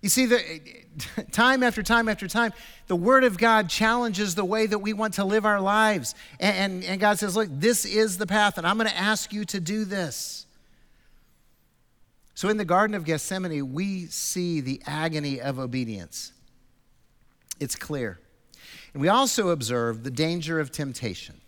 You 0.00 0.08
see, 0.08 0.24
the, 0.24 0.62
time 1.30 1.62
after 1.62 1.82
time 1.82 2.08
after 2.08 2.26
time, 2.26 2.54
the 2.86 2.96
Word 2.96 3.24
of 3.24 3.36
God 3.36 3.68
challenges 3.68 4.34
the 4.34 4.46
way 4.46 4.64
that 4.64 4.78
we 4.78 4.94
want 4.94 5.12
to 5.14 5.26
live 5.26 5.44
our 5.44 5.60
lives. 5.60 6.14
And, 6.40 6.56
and, 6.56 6.84
and 6.84 7.00
God 7.02 7.18
says, 7.18 7.36
Look, 7.36 7.50
this 7.50 7.84
is 7.84 8.16
the 8.16 8.26
path, 8.26 8.56
and 8.56 8.66
I'm 8.66 8.78
going 8.78 8.88
to 8.88 8.96
ask 8.96 9.30
you 9.30 9.44
to 9.44 9.60
do 9.60 9.84
this. 9.84 10.46
So 12.32 12.48
in 12.48 12.56
the 12.56 12.64
Garden 12.64 12.96
of 12.96 13.04
Gethsemane, 13.04 13.74
we 13.74 14.06
see 14.06 14.62
the 14.62 14.80
agony 14.86 15.38
of 15.38 15.58
obedience. 15.58 16.32
It's 17.60 17.76
clear. 17.76 18.20
And 18.94 19.02
we 19.02 19.08
also 19.08 19.50
observe 19.50 20.02
the 20.02 20.10
danger 20.10 20.58
of 20.58 20.72
temptation. 20.72 21.41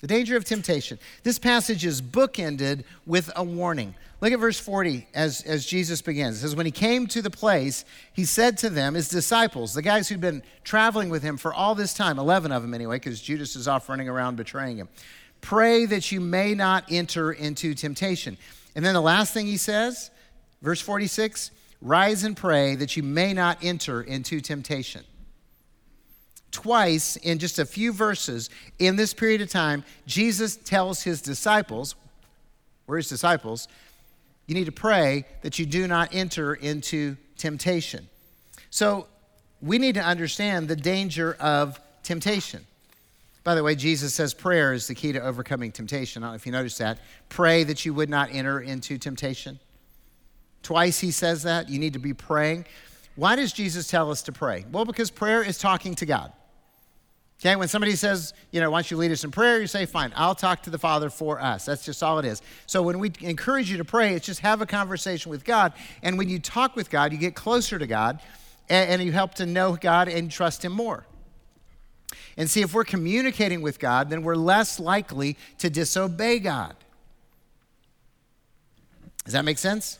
The 0.00 0.06
danger 0.06 0.36
of 0.36 0.44
temptation. 0.44 0.98
This 1.24 1.38
passage 1.38 1.84
is 1.84 2.00
bookended 2.00 2.84
with 3.04 3.30
a 3.36 3.44
warning. 3.44 3.94
Look 4.22 4.32
at 4.32 4.38
verse 4.38 4.58
40 4.58 5.06
as, 5.14 5.42
as 5.42 5.66
Jesus 5.66 6.00
begins. 6.00 6.36
It 6.36 6.40
says, 6.40 6.56
When 6.56 6.64
he 6.64 6.72
came 6.72 7.06
to 7.08 7.20
the 7.20 7.30
place, 7.30 7.84
he 8.12 8.24
said 8.24 8.56
to 8.58 8.70
them, 8.70 8.94
his 8.94 9.08
disciples, 9.08 9.74
the 9.74 9.82
guys 9.82 10.08
who'd 10.08 10.20
been 10.20 10.42
traveling 10.64 11.10
with 11.10 11.22
him 11.22 11.36
for 11.36 11.52
all 11.52 11.74
this 11.74 11.92
time, 11.92 12.18
11 12.18 12.50
of 12.50 12.62
them 12.62 12.72
anyway, 12.72 12.96
because 12.96 13.20
Judas 13.20 13.56
is 13.56 13.68
off 13.68 13.88
running 13.90 14.08
around 14.08 14.36
betraying 14.36 14.78
him, 14.78 14.88
pray 15.42 15.84
that 15.86 16.10
you 16.10 16.20
may 16.20 16.54
not 16.54 16.84
enter 16.90 17.32
into 17.32 17.74
temptation. 17.74 18.38
And 18.74 18.84
then 18.84 18.94
the 18.94 19.02
last 19.02 19.34
thing 19.34 19.46
he 19.46 19.58
says, 19.58 20.10
verse 20.62 20.80
46, 20.80 21.50
rise 21.82 22.24
and 22.24 22.36
pray 22.36 22.74
that 22.74 22.96
you 22.96 23.02
may 23.02 23.34
not 23.34 23.58
enter 23.62 24.00
into 24.00 24.40
temptation 24.40 25.04
twice 26.50 27.16
in 27.16 27.38
just 27.38 27.58
a 27.58 27.64
few 27.64 27.92
verses 27.92 28.50
in 28.78 28.96
this 28.96 29.14
period 29.14 29.40
of 29.40 29.50
time, 29.50 29.84
Jesus 30.06 30.56
tells 30.56 31.02
his 31.02 31.20
disciples, 31.22 31.94
we're 32.86 32.96
his 32.96 33.08
disciples, 33.08 33.68
you 34.46 34.54
need 34.54 34.66
to 34.66 34.72
pray 34.72 35.24
that 35.42 35.58
you 35.58 35.66
do 35.66 35.86
not 35.86 36.12
enter 36.12 36.54
into 36.54 37.16
temptation. 37.36 38.08
So 38.70 39.06
we 39.62 39.78
need 39.78 39.94
to 39.94 40.02
understand 40.02 40.68
the 40.68 40.76
danger 40.76 41.36
of 41.38 41.80
temptation. 42.02 42.66
By 43.42 43.54
the 43.54 43.62
way, 43.62 43.74
Jesus 43.74 44.12
says 44.12 44.34
prayer 44.34 44.72
is 44.72 44.86
the 44.86 44.94
key 44.94 45.12
to 45.12 45.20
overcoming 45.20 45.72
temptation. 45.72 46.22
I 46.22 46.26
don't 46.26 46.32
know 46.32 46.36
if 46.36 46.46
you 46.46 46.52
noticed 46.52 46.78
that. 46.78 46.98
Pray 47.28 47.64
that 47.64 47.84
you 47.84 47.94
would 47.94 48.10
not 48.10 48.28
enter 48.32 48.60
into 48.60 48.98
temptation. 48.98 49.58
Twice 50.62 50.98
he 50.98 51.10
says 51.10 51.44
that. 51.44 51.68
You 51.68 51.78
need 51.78 51.94
to 51.94 51.98
be 51.98 52.12
praying. 52.12 52.66
Why 53.16 53.36
does 53.36 53.52
Jesus 53.52 53.88
tell 53.88 54.10
us 54.10 54.22
to 54.22 54.32
pray? 54.32 54.64
Well, 54.70 54.84
because 54.84 55.10
prayer 55.10 55.42
is 55.42 55.58
talking 55.58 55.94
to 55.96 56.06
God. 56.06 56.32
Okay, 57.40 57.56
when 57.56 57.68
somebody 57.68 57.96
says, 57.96 58.34
you 58.50 58.60
know, 58.60 58.70
why 58.70 58.78
don't 58.78 58.90
you 58.90 58.98
lead 58.98 59.10
us 59.10 59.24
in 59.24 59.30
prayer, 59.30 59.62
you 59.62 59.66
say, 59.66 59.86
fine, 59.86 60.12
I'll 60.14 60.34
talk 60.34 60.62
to 60.64 60.70
the 60.70 60.78
Father 60.78 61.08
for 61.08 61.40
us. 61.40 61.64
That's 61.64 61.82
just 61.82 62.02
all 62.02 62.18
it 62.18 62.26
is. 62.26 62.42
So 62.66 62.82
when 62.82 62.98
we 62.98 63.12
encourage 63.20 63.70
you 63.70 63.78
to 63.78 63.84
pray, 63.84 64.12
it's 64.12 64.26
just 64.26 64.40
have 64.40 64.60
a 64.60 64.66
conversation 64.66 65.30
with 65.30 65.42
God. 65.42 65.72
And 66.02 66.18
when 66.18 66.28
you 66.28 66.38
talk 66.38 66.76
with 66.76 66.90
God, 66.90 67.12
you 67.12 67.18
get 67.18 67.34
closer 67.34 67.78
to 67.78 67.86
God 67.86 68.20
and, 68.68 68.90
and 68.90 69.02
you 69.02 69.12
help 69.12 69.34
to 69.36 69.46
know 69.46 69.74
God 69.80 70.08
and 70.08 70.30
trust 70.30 70.62
Him 70.62 70.72
more. 70.72 71.06
And 72.36 72.50
see, 72.50 72.60
if 72.60 72.74
we're 72.74 72.84
communicating 72.84 73.62
with 73.62 73.78
God, 73.78 74.10
then 74.10 74.22
we're 74.22 74.36
less 74.36 74.78
likely 74.78 75.38
to 75.58 75.70
disobey 75.70 76.40
God. 76.40 76.76
Does 79.24 79.32
that 79.32 79.46
make 79.46 79.56
sense? 79.56 79.98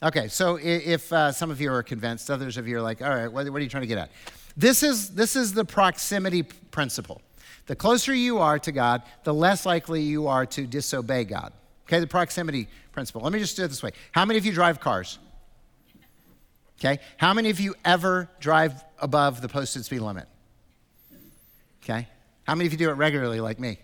Okay, 0.00 0.28
so 0.28 0.60
if 0.62 1.12
uh, 1.12 1.32
some 1.32 1.50
of 1.50 1.60
you 1.60 1.72
are 1.72 1.82
convinced, 1.82 2.30
others 2.30 2.56
of 2.56 2.68
you 2.68 2.76
are 2.76 2.82
like, 2.82 3.02
all 3.02 3.08
right, 3.08 3.32
what, 3.32 3.48
what 3.50 3.58
are 3.58 3.64
you 3.64 3.68
trying 3.68 3.82
to 3.82 3.88
get 3.88 3.98
at? 3.98 4.10
This 4.56 4.82
is, 4.82 5.10
this 5.10 5.36
is 5.36 5.52
the 5.52 5.64
proximity 5.64 6.42
principle. 6.42 7.20
The 7.66 7.76
closer 7.76 8.14
you 8.14 8.38
are 8.38 8.58
to 8.60 8.72
God, 8.72 9.02
the 9.24 9.34
less 9.34 9.66
likely 9.66 10.02
you 10.02 10.28
are 10.28 10.46
to 10.46 10.66
disobey 10.66 11.24
God. 11.24 11.52
Okay, 11.86 12.00
the 12.00 12.06
proximity 12.06 12.68
principle. 12.92 13.20
Let 13.22 13.32
me 13.32 13.38
just 13.38 13.56
do 13.56 13.64
it 13.64 13.68
this 13.68 13.82
way. 13.82 13.90
How 14.12 14.24
many 14.24 14.38
of 14.38 14.46
you 14.46 14.52
drive 14.52 14.80
cars? 14.80 15.18
Okay, 16.78 17.00
how 17.16 17.32
many 17.32 17.50
of 17.50 17.58
you 17.58 17.74
ever 17.84 18.28
drive 18.38 18.84
above 18.98 19.40
the 19.40 19.48
posted 19.48 19.84
speed 19.84 20.00
limit? 20.00 20.26
Okay, 21.82 22.06
how 22.44 22.54
many 22.54 22.66
of 22.66 22.72
you 22.72 22.78
do 22.78 22.90
it 22.90 22.94
regularly 22.94 23.40
like 23.40 23.58
me? 23.58 23.78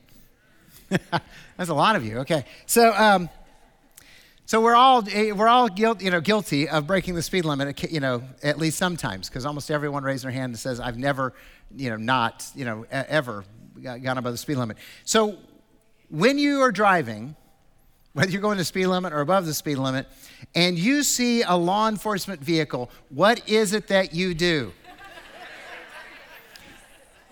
That's 1.56 1.70
a 1.70 1.74
lot 1.74 1.96
of 1.96 2.04
you. 2.04 2.18
Okay, 2.18 2.44
so 2.66 2.92
um, 2.94 3.30
so 4.52 4.60
we're 4.60 4.74
all, 4.74 5.02
eh, 5.10 5.32
we're 5.32 5.48
all 5.48 5.66
guilt, 5.66 6.02
you 6.02 6.10
know, 6.10 6.20
guilty 6.20 6.68
of 6.68 6.86
breaking 6.86 7.14
the 7.14 7.22
speed 7.22 7.46
limit, 7.46 7.90
you 7.90 8.00
know, 8.00 8.22
at 8.42 8.58
least 8.58 8.76
sometimes, 8.76 9.30
because 9.30 9.46
almost 9.46 9.70
everyone 9.70 10.04
raises 10.04 10.24
their 10.24 10.30
hand 10.30 10.50
and 10.50 10.58
says, 10.58 10.78
I've 10.78 10.98
never, 10.98 11.32
you 11.74 11.88
know, 11.88 11.96
not, 11.96 12.46
you 12.54 12.66
know, 12.66 12.84
ever 12.90 13.46
gone 13.82 14.18
above 14.18 14.30
the 14.34 14.36
speed 14.36 14.58
limit. 14.58 14.76
So 15.06 15.38
when 16.10 16.36
you 16.36 16.60
are 16.60 16.70
driving, 16.70 17.34
whether 18.12 18.30
you're 18.30 18.42
going 18.42 18.58
the 18.58 18.64
speed 18.66 18.88
limit 18.88 19.14
or 19.14 19.22
above 19.22 19.46
the 19.46 19.54
speed 19.54 19.78
limit, 19.78 20.06
and 20.54 20.78
you 20.78 21.02
see 21.02 21.40
a 21.40 21.56
law 21.56 21.88
enforcement 21.88 22.44
vehicle, 22.44 22.90
what 23.08 23.48
is 23.48 23.72
it 23.72 23.88
that 23.88 24.12
you 24.12 24.34
do? 24.34 24.70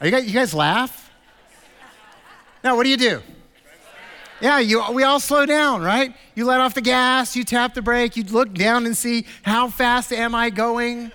Are 0.00 0.06
you 0.06 0.10
guys, 0.10 0.26
you 0.26 0.32
guys 0.32 0.54
laugh? 0.54 1.12
No, 2.64 2.76
what 2.76 2.84
do 2.84 2.88
you 2.88 2.96
do? 2.96 3.20
Yeah, 4.40 4.58
you, 4.58 4.82
we 4.92 5.02
all 5.02 5.20
slow 5.20 5.44
down, 5.44 5.82
right? 5.82 6.14
You 6.34 6.46
let 6.46 6.60
off 6.60 6.72
the 6.72 6.80
gas, 6.80 7.36
you 7.36 7.44
tap 7.44 7.74
the 7.74 7.82
brake, 7.82 8.16
you 8.16 8.22
look 8.24 8.54
down 8.54 8.86
and 8.86 8.96
see 8.96 9.26
how 9.42 9.68
fast 9.68 10.12
am 10.12 10.34
I 10.34 10.48
going. 10.48 11.12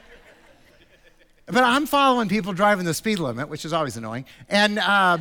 But 1.48 1.64
I'm 1.64 1.88
following 1.88 2.30
people 2.30 2.54
driving 2.54 2.86
the 2.86 2.94
speed 2.94 3.20
limit, 3.20 3.50
which 3.50 3.66
is 3.66 3.74
always 3.74 3.98
annoying. 3.98 4.26
And 4.48 4.78
uh, 4.78 5.18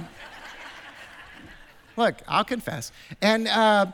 look, 1.97 2.17
I'll 2.29 2.45
confess. 2.45 2.93
And 3.23 3.49
uh, 3.49 3.87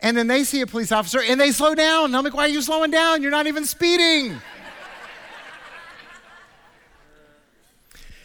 and 0.00 0.16
then 0.16 0.26
they 0.26 0.44
see 0.44 0.60
a 0.60 0.66
police 0.66 0.92
officer 0.92 1.20
and 1.20 1.40
they 1.40 1.52
slow 1.52 1.74
down. 1.74 2.06
And 2.06 2.16
I'm 2.16 2.24
like, 2.24 2.34
why 2.34 2.44
are 2.44 2.48
you 2.48 2.62
slowing 2.62 2.90
down? 2.90 3.22
You're 3.22 3.30
not 3.30 3.46
even 3.46 3.64
speeding. 3.64 4.36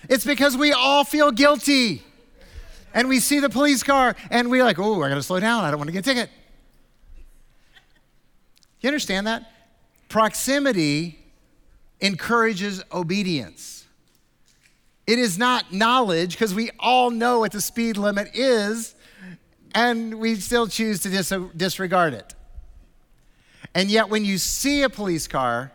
it's 0.10 0.26
because 0.26 0.58
we 0.58 0.74
all 0.74 1.04
feel 1.04 1.32
guilty. 1.32 2.04
And 2.94 3.08
we 3.08 3.20
see 3.20 3.40
the 3.40 3.50
police 3.50 3.84
car 3.84 4.16
and 4.30 4.50
we're 4.50 4.64
like, 4.64 4.80
oh, 4.80 5.02
I 5.02 5.10
gotta 5.10 5.24
slow 5.24 5.40
down. 5.40 5.64
I 5.64 5.72
don't 5.72 5.80
wanna 5.80 5.92
get 5.92 6.00
a 6.00 6.14
ticket. 6.14 6.30
You 8.82 8.90
understand 8.90 9.28
that? 9.28 9.52
Proximity 10.10 11.20
encourages 12.00 12.84
obedience. 12.92 13.86
It 15.08 15.20
is 15.20 15.38
not 15.38 15.72
knowledge 15.72 16.32
because 16.32 16.54
we 16.54 16.72
all 16.80 17.12
know 17.12 17.40
what 17.40 17.52
the 17.52 17.62
speed 17.62 17.98
limit 17.98 18.30
is 18.34 18.96
and 19.74 20.20
we 20.20 20.36
still 20.36 20.68
choose 20.68 21.00
to 21.02 21.10
dis- 21.10 21.34
disregard 21.56 22.14
it. 22.14 22.36
And 23.74 23.90
yet, 23.90 24.10
when 24.10 24.26
you 24.26 24.38
see 24.38 24.82
a 24.82 24.90
police 24.90 25.28
car, 25.28 25.72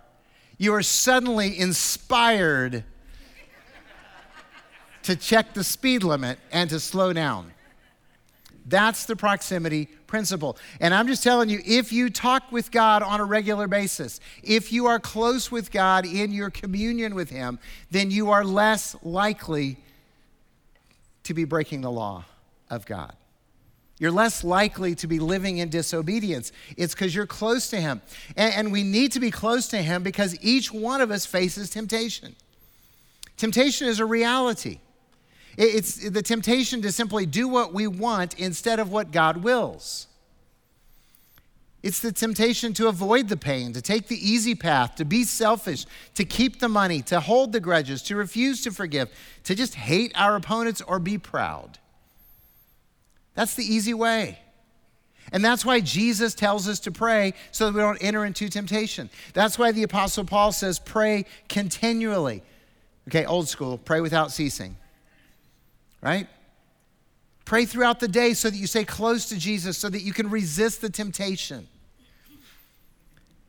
you 0.59 0.75
are 0.75 0.83
suddenly 0.83 1.59
inspired 1.59 2.85
to 5.07 5.15
check 5.15 5.55
the 5.55 5.63
speed 5.63 6.03
limit 6.03 6.37
and 6.51 6.69
to 6.69 6.81
slow 6.81 7.13
down. 7.13 7.53
That's 8.67 9.07
the 9.07 9.15
proximity 9.15 9.87
principle. 10.09 10.59
And 10.81 10.93
I'm 10.93 11.07
just 11.07 11.23
telling 11.23 11.49
you, 11.49 11.61
if 11.65 11.93
you 11.93 12.11
talk 12.11 12.51
with 12.51 12.73
God 12.73 13.05
on 13.05 13.21
a 13.21 13.25
regular 13.25 13.69
basis, 13.69 14.19
if 14.43 14.73
you 14.73 14.87
are 14.87 14.99
close 14.99 15.53
with 15.53 15.71
God 15.71 16.05
in 16.05 16.33
your 16.33 16.51
communion 16.51 17.15
with 17.15 17.31
Him, 17.31 17.61
then 17.93 18.11
you 18.11 18.31
are 18.31 18.45
less 18.45 18.97
likely 19.05 19.77
to 21.23 21.35
be 21.35 21.45
breaking 21.45 21.83
the 21.83 21.91
law 21.91 22.25
of 22.69 22.85
God. 22.85 23.15
You're 24.01 24.11
less 24.11 24.43
likely 24.43 24.97
to 24.97 25.07
be 25.07 25.21
living 25.21 25.59
in 25.59 25.69
disobedience. 25.69 26.51
It's 26.77 26.95
because 26.95 27.15
you're 27.15 27.27
close 27.27 27.71
to 27.71 27.81
Him. 27.81 28.03
And, 28.37 28.53
and, 28.53 28.73
we 28.73 28.83
need 28.83 29.13
to 29.13 29.21
be 29.21 29.31
close 29.31 29.69
to 29.69 29.79
Him 29.79 30.03
because 30.03 30.37
each 30.43 30.73
one 30.73 31.01
of 31.01 31.13
us 31.13 31.25
faces 31.25 31.71
temptation. 31.71 32.35
Temptation 33.37 33.87
is 33.87 34.01
a 34.01 34.05
reality. 34.05 34.81
It's 35.57 36.09
the 36.11 36.23
temptation 36.23 36.83
to 36.83 36.93
simply 36.93 37.25
do 37.25 37.49
what 37.49 37.73
we 37.73 37.87
want 37.87 38.39
instead 38.39 38.79
of 38.79 38.91
what 38.91 39.11
God 39.11 39.39
wills. 39.39 40.07
It's 41.83 42.01
the 42.01 42.13
temptation 42.13 42.75
to 42.75 42.89
avoid 42.89 43.29
the 43.29 43.37
pain, 43.37 43.73
to 43.73 43.81
take 43.81 44.09
the 44.09 44.17
easy 44.17 44.55
path, 44.55 44.97
to 44.97 45.05
be 45.05 45.25
selfish, 45.25 45.87
to 46.15 46.25
keep 46.25 46.59
the 46.59 46.69
money, 46.69 47.01
to 47.03 47.21
hold 47.21 47.53
the 47.53 47.61
grudges, 47.61 48.03
to 48.03 48.17
refuse 48.17 48.63
to 48.65 48.71
forgive, 48.71 49.09
to 49.45 49.55
just 49.55 49.77
hate 49.77 50.13
our 50.17 50.35
opponents 50.37 50.83
or 50.83 50.99
be 50.99 51.17
proud. 51.17 51.79
That's 53.35 53.55
the 53.55 53.65
easy 53.65 53.95
way. 53.95 54.41
And 55.33 55.45
that's 55.45 55.65
why 55.65 55.81
Jesus 55.81 56.35
tells 56.35 56.69
us 56.69 56.81
to 56.81 56.91
pray 56.91 57.35
so 57.51 57.67
that 57.67 57.75
we 57.75 57.81
don't 57.81 58.03
enter 58.03 58.25
into 58.25 58.49
temptation. 58.49 59.09
That's 59.33 59.59
why 59.59 59.73
the 59.73 59.85
Apostle 59.85 60.25
Paul 60.25 60.53
says, 60.53 60.79
pray 60.79 61.25
continually. 61.49 62.43
Okay, 63.09 63.25
old 63.25 63.49
school, 63.49 63.79
pray 63.79 64.01
without 64.01 64.33
ceasing. 64.33 64.77
Right? 66.07 66.29
Pray 67.45 67.65
throughout 67.65 67.99
the 67.99 68.07
day 68.07 68.33
so 68.33 68.49
that 68.49 68.57
you 68.57 68.69
stay 68.69 68.85
close 68.85 69.29
to 69.31 69.37
Jesus, 69.37 69.77
so 69.77 69.89
that 69.89 70.03
you 70.03 70.13
can 70.13 70.31
resist 70.31 70.81
the 70.81 70.89
temptation. 70.89 71.67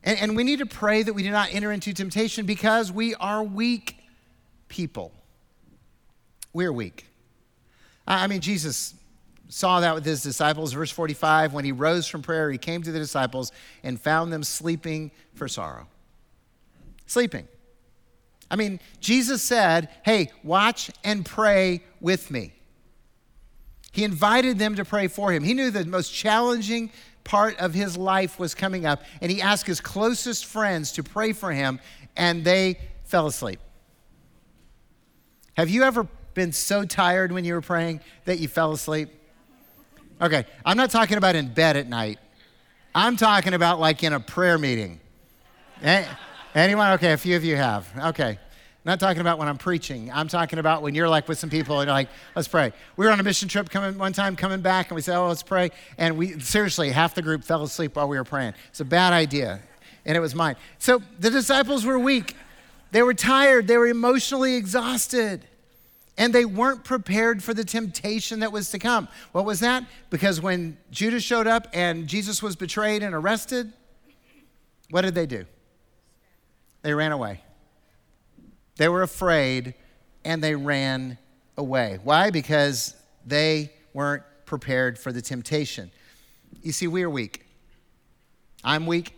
And, 0.02 0.18
and 0.18 0.36
we 0.36 0.42
need 0.42 0.58
to 0.58 0.66
pray 0.66 1.04
that 1.04 1.12
we 1.12 1.22
do 1.22 1.30
not 1.30 1.54
enter 1.54 1.70
into 1.70 1.92
temptation 1.92 2.46
because 2.46 2.90
we 2.90 3.14
are 3.14 3.44
weak 3.44 3.96
people. 4.66 5.12
We're 6.52 6.72
weak. 6.72 7.06
I 8.08 8.26
mean, 8.26 8.40
Jesus 8.40 8.92
saw 9.48 9.78
that 9.78 9.94
with 9.94 10.04
his 10.04 10.24
disciples. 10.24 10.72
Verse 10.72 10.90
45 10.90 11.52
when 11.52 11.64
he 11.64 11.70
rose 11.70 12.08
from 12.08 12.22
prayer, 12.22 12.50
he 12.50 12.58
came 12.58 12.82
to 12.82 12.90
the 12.90 12.98
disciples 12.98 13.52
and 13.84 14.00
found 14.00 14.32
them 14.32 14.42
sleeping 14.42 15.12
for 15.32 15.46
sorrow. 15.46 15.86
Sleeping. 17.06 17.46
I 18.50 18.56
mean, 18.56 18.80
Jesus 19.00 19.42
said, 19.42 19.90
Hey, 20.04 20.32
watch 20.42 20.90
and 21.04 21.24
pray 21.24 21.84
with 22.00 22.32
me. 22.32 22.54
He 23.98 24.04
invited 24.04 24.60
them 24.60 24.76
to 24.76 24.84
pray 24.84 25.08
for 25.08 25.32
him. 25.32 25.42
He 25.42 25.54
knew 25.54 25.72
the 25.72 25.84
most 25.84 26.14
challenging 26.14 26.92
part 27.24 27.58
of 27.58 27.74
his 27.74 27.96
life 27.96 28.38
was 28.38 28.54
coming 28.54 28.86
up, 28.86 29.02
and 29.20 29.28
he 29.28 29.42
asked 29.42 29.66
his 29.66 29.80
closest 29.80 30.46
friends 30.46 30.92
to 30.92 31.02
pray 31.02 31.32
for 31.32 31.50
him, 31.50 31.80
and 32.16 32.44
they 32.44 32.78
fell 33.02 33.26
asleep. 33.26 33.58
Have 35.56 35.68
you 35.68 35.82
ever 35.82 36.06
been 36.34 36.52
so 36.52 36.84
tired 36.84 37.32
when 37.32 37.44
you 37.44 37.54
were 37.54 37.60
praying 37.60 37.98
that 38.24 38.38
you 38.38 38.46
fell 38.46 38.70
asleep? 38.70 39.08
Okay, 40.22 40.46
I'm 40.64 40.76
not 40.76 40.90
talking 40.92 41.18
about 41.18 41.34
in 41.34 41.52
bed 41.52 41.76
at 41.76 41.88
night. 41.88 42.20
I'm 42.94 43.16
talking 43.16 43.52
about 43.52 43.80
like 43.80 44.04
in 44.04 44.12
a 44.12 44.20
prayer 44.20 44.58
meeting. 44.58 45.00
Anyone? 46.54 46.92
Okay, 46.92 47.14
a 47.14 47.16
few 47.16 47.34
of 47.34 47.42
you 47.42 47.56
have. 47.56 47.88
Okay. 47.98 48.38
Not 48.88 49.00
talking 49.00 49.20
about 49.20 49.38
when 49.38 49.48
I'm 49.48 49.58
preaching. 49.58 50.10
I'm 50.10 50.28
talking 50.28 50.58
about 50.58 50.80
when 50.80 50.94
you're 50.94 51.10
like 51.10 51.28
with 51.28 51.38
some 51.38 51.50
people 51.50 51.78
and 51.78 51.88
you're 51.88 51.94
like, 51.94 52.08
let's 52.34 52.48
pray. 52.48 52.72
We 52.96 53.04
were 53.04 53.12
on 53.12 53.20
a 53.20 53.22
mission 53.22 53.46
trip 53.46 53.68
coming 53.68 53.98
one 53.98 54.14
time, 54.14 54.34
coming 54.34 54.62
back, 54.62 54.88
and 54.88 54.96
we 54.96 55.02
said, 55.02 55.18
oh, 55.18 55.28
let's 55.28 55.42
pray. 55.42 55.72
And 55.98 56.16
we 56.16 56.40
seriously, 56.40 56.88
half 56.88 57.14
the 57.14 57.20
group 57.20 57.44
fell 57.44 57.62
asleep 57.62 57.96
while 57.96 58.08
we 58.08 58.16
were 58.16 58.24
praying. 58.24 58.54
It's 58.70 58.80
a 58.80 58.86
bad 58.86 59.12
idea. 59.12 59.60
And 60.06 60.16
it 60.16 60.20
was 60.20 60.34
mine. 60.34 60.56
So 60.78 61.02
the 61.20 61.28
disciples 61.28 61.84
were 61.84 61.98
weak. 61.98 62.34
They 62.90 63.02
were 63.02 63.12
tired. 63.12 63.66
They 63.66 63.76
were 63.76 63.88
emotionally 63.88 64.54
exhausted 64.54 65.44
and 66.16 66.34
they 66.34 66.46
weren't 66.46 66.82
prepared 66.82 67.42
for 67.42 67.52
the 67.52 67.64
temptation 67.64 68.40
that 68.40 68.52
was 68.52 68.70
to 68.70 68.78
come. 68.78 69.06
What 69.32 69.44
was 69.44 69.60
that? 69.60 69.84
Because 70.08 70.40
when 70.40 70.78
Judas 70.90 71.22
showed 71.22 71.46
up 71.46 71.68
and 71.74 72.06
Jesus 72.06 72.42
was 72.42 72.56
betrayed 72.56 73.02
and 73.02 73.14
arrested, 73.14 73.70
what 74.88 75.02
did 75.02 75.14
they 75.14 75.26
do? 75.26 75.44
They 76.80 76.94
ran 76.94 77.12
away. 77.12 77.42
They 78.78 78.88
were 78.88 79.02
afraid 79.02 79.74
and 80.24 80.42
they 80.42 80.54
ran 80.54 81.18
away. 81.56 81.98
Why? 82.02 82.30
Because 82.30 82.94
they 83.26 83.72
weren't 83.92 84.22
prepared 84.46 84.98
for 84.98 85.12
the 85.12 85.20
temptation. 85.20 85.90
You 86.62 86.72
see, 86.72 86.86
we 86.86 87.02
are 87.02 87.10
weak. 87.10 87.44
I'm 88.64 88.86
weak. 88.86 89.14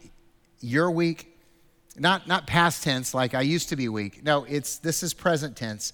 You're 0.61 0.91
weak. 0.91 1.27
Not, 1.97 2.27
not 2.27 2.47
past 2.47 2.83
tense, 2.83 3.15
like 3.15 3.35
I 3.35 3.43
used 3.43 3.69
to 3.69 3.77
be 3.77 3.89
weak. 3.89 4.25
No, 4.25 4.45
it's 4.45 4.79
this 4.79 5.03
is 5.03 5.13
present 5.13 5.57
tense. 5.57 5.93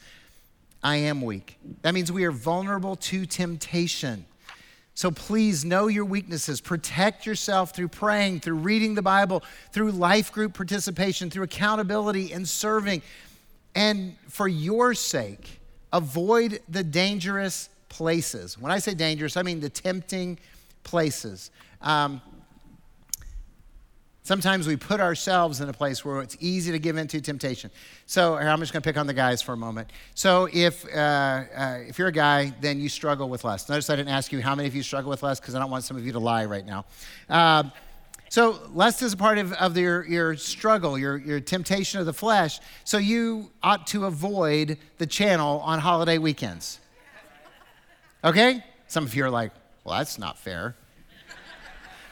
I 0.83 0.97
am 0.97 1.21
weak. 1.23 1.59
That 1.83 1.95
means 1.95 2.13
we 2.13 2.25
are 2.25 2.33
vulnerable 2.33 2.97
to 2.97 3.27
temptation. 3.27 4.27
So 4.95 5.11
please 5.11 5.65
know 5.65 5.89
your 5.89 6.05
weaknesses. 6.05 6.61
Protect 6.61 7.27
yourself 7.27 7.75
through 7.75 7.89
praying, 7.89 8.41
through 8.41 8.57
reading 8.57 8.95
the 8.95 9.03
Bible, 9.03 9.43
through 9.73 9.93
life 9.93 10.33
group 10.33 10.55
participation, 10.55 11.29
through 11.29 11.45
accountability 11.45 12.33
and 12.33 12.49
serving. 12.49 13.03
And 13.77 14.17
for 14.29 14.49
your 14.49 14.95
sake, 14.95 15.61
avoid 15.93 16.61
the 16.69 16.83
dangerous 16.83 17.69
places. 17.91 18.59
When 18.59 18.73
I 18.73 18.79
say 18.79 18.95
dangerous, 18.95 19.37
I 19.37 19.43
mean 19.43 19.61
the 19.61 19.69
tempting 19.69 20.39
places. 20.83 21.51
Um, 21.83 22.21
Sometimes 24.27 24.67
we 24.67 24.75
put 24.75 24.99
ourselves 24.99 25.61
in 25.61 25.69
a 25.69 25.73
place 25.73 26.05
where 26.05 26.21
it's 26.21 26.37
easy 26.41 26.73
to 26.73 26.81
give 26.81 26.97
into 26.97 27.21
temptation. 27.21 27.71
So 28.07 28.35
I'm 28.35 28.59
just 28.59 28.73
going 28.73 28.83
to 28.83 28.85
pick 28.85 28.97
on 28.97 29.07
the 29.07 29.15
guys 29.15 29.41
for 29.41 29.53
a 29.53 29.57
moment. 29.57 29.93
So 30.17 30.49
if, 30.53 30.85
uh, 30.93 30.99
uh, 30.99 31.79
if 31.87 31.97
you're 31.97 32.09
a 32.09 32.13
guy, 32.13 32.53
then 32.61 32.81
you 32.81 32.89
struggle 32.89 33.29
with 33.29 33.45
lust. 33.45 33.69
Notice 33.69 33.89
I 33.89 33.95
didn't 33.95 34.09
ask 34.09 34.33
you 34.33 34.43
how 34.43 34.57
many 34.57 34.67
of 34.67 34.75
you 34.75 34.83
struggle 34.83 35.11
with 35.11 35.23
lust 35.23 35.43
because 35.43 35.55
I 35.55 35.61
don't 35.61 35.71
want 35.71 35.85
some 35.85 35.97
of 35.97 36.05
you 36.05 36.11
to 36.11 36.19
lie 36.19 36.45
right 36.45 36.67
now. 36.67 36.87
Uh, 37.29 37.71
so 38.29 38.59
lust 38.73 39.03
is 39.03 39.13
a 39.13 39.17
part 39.17 39.39
of, 39.39 39.53
of 39.55 39.77
your, 39.77 40.05
your 40.07 40.37
struggle, 40.37 40.99
your, 40.99 41.17
your 41.17 41.41
temptation 41.41 42.01
of 42.01 42.07
the 42.07 42.13
flesh. 42.13 42.61
So 42.85 42.99
you 42.99 43.51
ought 43.63 43.87
to 43.89 44.07
avoid 44.07 44.79
the 44.99 45.07
channel 45.07 45.61
on 45.61 45.79
holiday 45.79 46.19
weekends. 46.19 46.81
Okay? 48.25 48.65
Some 48.89 49.05
of 49.05 49.15
you 49.15 49.25
are 49.25 49.31
like, 49.31 49.53
well, 49.85 49.99
that's 49.99 50.19
not 50.19 50.39
fair. 50.39 50.75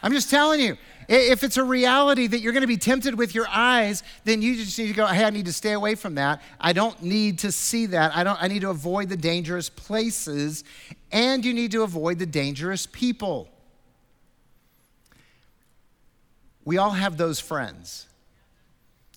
I'm 0.03 0.13
just 0.13 0.31
telling 0.31 0.61
you. 0.61 0.77
If 1.09 1.43
it's 1.45 1.59
a 1.59 1.65
reality 1.65 2.27
that 2.27 2.41
you're 2.41 2.53
going 2.53 2.63
to 2.63 2.67
be 2.67 2.79
tempted 2.79 3.19
with 3.19 3.35
your 3.35 3.47
eyes, 3.49 4.03
then 4.25 4.41
you 4.41 4.57
just 4.57 4.79
need 4.79 4.89
to 4.89 4.95
go, 4.95 5.07
hey, 5.07 5.25
I 5.25 5.31
need 5.31 5.47
to 5.47 5.53
stay 5.53 5.73
away 5.73 5.97
from 5.97 6.15
that. 6.15 6.41
I 6.59 6.73
don't 6.73 7.03
need 7.03 7.41
to 7.41 7.53
see 7.53 7.87
that. 7.87 8.17
I, 8.17 8.25
don't, 8.25 8.43
I 8.43 8.49
need 8.49 8.61
to 8.61 8.71
avoid 8.71 9.11
the 9.11 9.17
dangerous 9.17 9.69
places, 9.69 10.65
and 11.13 11.45
you 11.45 11.53
need 11.53 11.73
to 11.73 11.83
avoid 11.83 12.19
the 12.19 12.27
dangerous 12.27 12.87
people. 12.87 13.49
We 16.65 16.79
all 16.79 16.91
have 16.91 17.17
those 17.17 17.41
friends. 17.41 18.07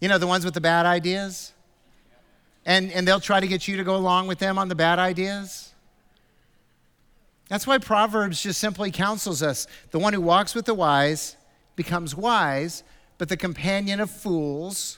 You 0.01 0.09
know, 0.09 0.17
the 0.17 0.27
ones 0.27 0.45
with 0.45 0.53
the 0.53 0.61
bad 0.61 0.85
ideas? 0.85 1.53
And, 2.65 2.91
and 2.91 3.07
they'll 3.07 3.19
try 3.19 3.39
to 3.39 3.47
get 3.47 3.67
you 3.67 3.77
to 3.77 3.83
go 3.83 3.95
along 3.95 4.27
with 4.27 4.39
them 4.39 4.57
on 4.57 4.67
the 4.67 4.75
bad 4.75 4.99
ideas. 4.99 5.73
That's 7.49 7.65
why 7.65 7.77
Proverbs 7.77 8.43
just 8.43 8.59
simply 8.59 8.91
counsels 8.91 9.41
us 9.41 9.67
the 9.91 9.99
one 9.99 10.13
who 10.13 10.21
walks 10.21 10.53
with 10.53 10.65
the 10.65 10.73
wise 10.73 11.37
becomes 11.77 12.13
wise, 12.13 12.83
but 13.17 13.29
the 13.29 13.37
companion 13.37 13.99
of 13.99 14.11
fools 14.11 14.97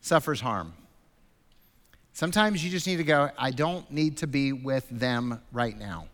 suffers 0.00 0.40
harm. 0.40 0.72
Sometimes 2.14 2.64
you 2.64 2.70
just 2.70 2.86
need 2.86 2.96
to 2.96 3.04
go, 3.04 3.30
I 3.36 3.50
don't 3.50 3.90
need 3.92 4.16
to 4.18 4.26
be 4.26 4.52
with 4.52 4.88
them 4.90 5.40
right 5.52 5.78
now 5.78 6.06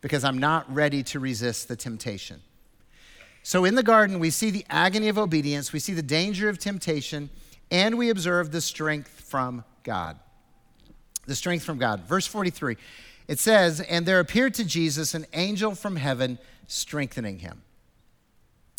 because 0.00 0.24
I'm 0.24 0.38
not 0.38 0.72
ready 0.72 1.02
to 1.04 1.20
resist 1.20 1.68
the 1.68 1.76
temptation. 1.76 2.40
So 3.42 3.64
in 3.64 3.74
the 3.74 3.82
garden, 3.82 4.18
we 4.18 4.30
see 4.30 4.50
the 4.50 4.64
agony 4.70 5.08
of 5.08 5.18
obedience, 5.18 5.72
we 5.72 5.80
see 5.80 5.94
the 5.94 6.02
danger 6.02 6.48
of 6.48 6.58
temptation, 6.58 7.30
and 7.70 7.98
we 7.98 8.10
observe 8.10 8.52
the 8.52 8.60
strength 8.60 9.08
from 9.08 9.64
God. 9.82 10.18
The 11.26 11.34
strength 11.34 11.64
from 11.64 11.78
God. 11.78 12.00
Verse 12.06 12.26
43, 12.26 12.76
it 13.28 13.38
says, 13.38 13.80
And 13.80 14.06
there 14.06 14.20
appeared 14.20 14.54
to 14.54 14.64
Jesus 14.64 15.14
an 15.14 15.26
angel 15.32 15.74
from 15.74 15.96
heaven 15.96 16.38
strengthening 16.66 17.38
him. 17.38 17.62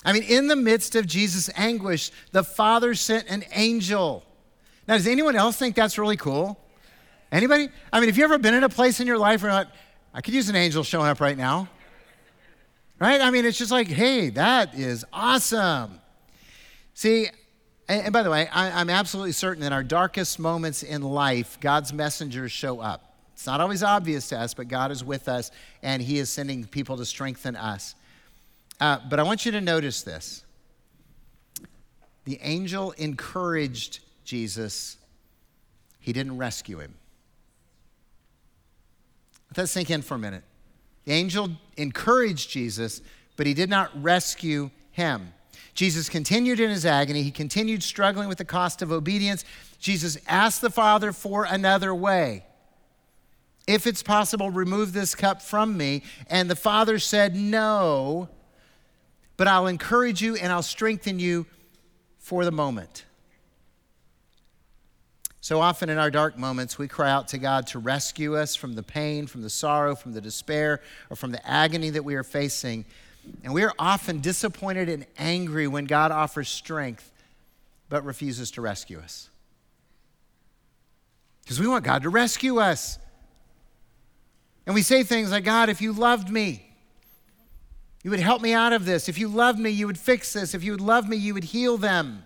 I 0.06 0.13
mean, 0.13 0.23
in 0.23 0.47
the 0.47 0.56
midst 0.56 0.95
of 0.95 1.08
Jesus' 1.08 1.49
anguish, 1.56 2.12
the 2.32 2.43
Father 2.43 2.93
sent 2.93 3.28
an 3.30 3.43
angel. 3.54 4.23
Now, 4.88 4.95
does 4.95 5.08
anyone 5.08 5.36
else 5.36 5.56
think 5.56 5.76
that's 5.76 5.97
really 5.97 6.17
cool? 6.17 6.60
Anybody? 7.32 7.69
I 7.91 7.99
mean, 7.99 8.10
have 8.10 8.17
you 8.17 8.23
ever 8.26 8.38
been 8.38 8.54
in 8.54 8.63
a 8.63 8.69
place 8.69 8.99
in 8.99 9.08
your 9.08 9.17
life 9.17 9.41
where 9.41 9.52
you're 9.52 9.60
like, 9.60 9.73
I 10.13 10.21
could 10.21 10.34
use 10.34 10.49
an 10.49 10.56
angel 10.56 10.84
showing 10.84 11.08
up 11.08 11.19
right 11.21 11.38
now? 11.38 11.69
Right? 13.04 13.20
I 13.20 13.32
mean, 13.32 13.44
it's 13.44 13.58
just 13.58 13.70
like, 13.70 13.89
hey, 13.89 14.30
that 14.30 14.76
is 14.76 15.04
awesome. 15.12 16.00
See, 16.94 17.28
and, 17.89 18.13
by 18.13 18.24
the 18.24 18.30
way, 18.30 18.48
I, 18.48 18.80
I'm 18.80 18.89
absolutely 18.89 19.34
certain 19.34 19.62
in 19.62 19.74
our 19.74 19.84
darkest 19.84 20.39
moments 20.39 20.84
in 20.84 21.02
life, 21.02 21.60
God's 21.60 21.92
messengers 21.92 22.54
show 22.54 22.80
up. 22.80 23.18
It's 23.34 23.46
not 23.46 23.60
always 23.60 23.84
obvious 23.84 24.30
to 24.30 24.39
us, 24.39 24.54
but 24.54 24.70
God 24.70 24.89
is 24.89 25.04
with 25.04 25.28
us 25.28 25.52
and 25.82 26.02
He 26.02 26.18
is 26.18 26.30
sending 26.30 26.63
people 26.63 26.96
to 26.96 27.04
strengthen 27.04 27.58
us. 27.58 27.96
Uh, 28.80 29.00
but 29.10 29.20
I 29.20 29.24
want 29.24 29.46
you 29.46 29.52
to 29.52 29.60
notice 29.60 30.04
this 30.04 30.46
the 32.24 32.39
angel 32.42 32.92
encouraged 32.92 34.00
Jesus, 34.24 34.96
he 36.00 36.13
didn't 36.13 36.38
rescue 36.38 36.80
him. 36.80 36.94
Let 39.50 39.56
that 39.56 39.68
sink 39.68 39.92
in 39.92 40.02
for 40.02 40.16
a 40.16 40.20
minute. 40.20 40.46
The 41.06 41.13
angel 41.13 41.52
encouraged 41.78 42.50
Jesus, 42.50 43.02
but 43.36 43.46
he 43.46 43.54
did 43.54 43.70
not 43.70 43.92
rescue 44.02 44.72
him. 44.92 45.34
Jesus 45.74 46.08
continued 46.08 46.60
in 46.60 46.70
his 46.70 46.86
agony. 46.86 47.24
He 47.24 47.32
continued 47.32 47.82
struggling 47.82 48.30
with 48.30 48.38
the 48.38 48.46
cost 48.46 48.82
of 48.82 48.92
obedience. 48.92 49.44
Jesus 49.80 50.18
asked 50.28 50.62
the 50.62 50.70
Father 50.70 51.12
for 51.12 51.46
another 51.46 51.94
way. 51.96 52.46
If 53.66 53.88
it's 53.88 54.04
possible, 54.04 54.50
remove 54.50 54.94
this 54.94 55.16
cup 55.16 55.42
from 55.42 55.76
me. 55.76 56.04
And 56.28 56.50
the 56.50 56.56
Father 56.56 57.00
said, 57.00 57.36
No 57.36 58.30
but 59.38 59.48
I'll 59.48 59.68
encourage 59.68 60.22
you 60.22 60.36
and 60.36 60.52
I'll 60.52 60.63
strengthen 60.63 61.20
you 61.20 61.46
for 62.20 62.46
the 62.46 62.52
moment. 62.52 63.06
So 65.44 65.60
often 65.60 65.90
in 65.90 65.98
our 65.98 66.10
dark 66.10 66.38
moments, 66.38 66.78
we 66.78 66.88
cry 66.88 67.12
out 67.12 67.28
to 67.28 67.38
God 67.38 67.68
to 67.68 67.80
rescue 67.80 68.38
us 68.38 68.56
from 68.56 68.76
the 68.76 68.82
pain, 68.82 69.28
from 69.28 69.42
the 69.42 69.50
sorrow, 69.50 69.94
from 69.94 70.14
the 70.14 70.22
despair, 70.22 70.80
or 71.10 71.18
from 71.18 71.34
the 71.34 71.46
agony 71.46 71.90
that 71.90 72.06
we 72.06 72.16
are 72.16 72.24
facing. 72.24 72.86
And 73.44 73.54
we 73.54 73.62
are 73.64 73.74
often 73.78 74.22
disappointed 74.22 74.88
and 74.88 75.06
angry 75.18 75.68
when 75.68 75.84
God 75.84 76.14
offers 76.14 76.48
strength 76.48 77.12
but 77.90 78.06
refuses 78.06 78.52
to 78.52 78.62
rescue 78.62 79.00
us. 79.00 79.30
Because 81.44 81.60
we 81.60 81.68
want 81.68 81.84
God 81.84 82.04
to 82.04 82.10
rescue 82.10 82.60
us. 82.60 82.98
And 84.66 84.74
we 84.74 84.82
say 84.82 85.04
things 85.04 85.32
like, 85.32 85.44
God, 85.44 85.68
if 85.68 85.82
you 85.82 85.92
loved 85.92 86.30
me, 86.30 86.74
you 88.02 88.12
would 88.12 88.22
help 88.22 88.42
me 88.42 88.54
out 88.54 88.72
of 88.72 88.86
this. 88.86 89.10
If 89.10 89.18
you 89.18 89.28
loved 89.28 89.60
me, 89.60 89.72
you 89.72 89.88
would 89.88 90.00
fix 90.00 90.32
this. 90.32 90.54
If 90.54 90.64
you 90.64 90.72
would 90.72 90.80
love 90.80 91.10
me, 91.10 91.18
you 91.18 91.34
would 91.34 91.44
heal 91.44 91.78
them. 91.78 92.24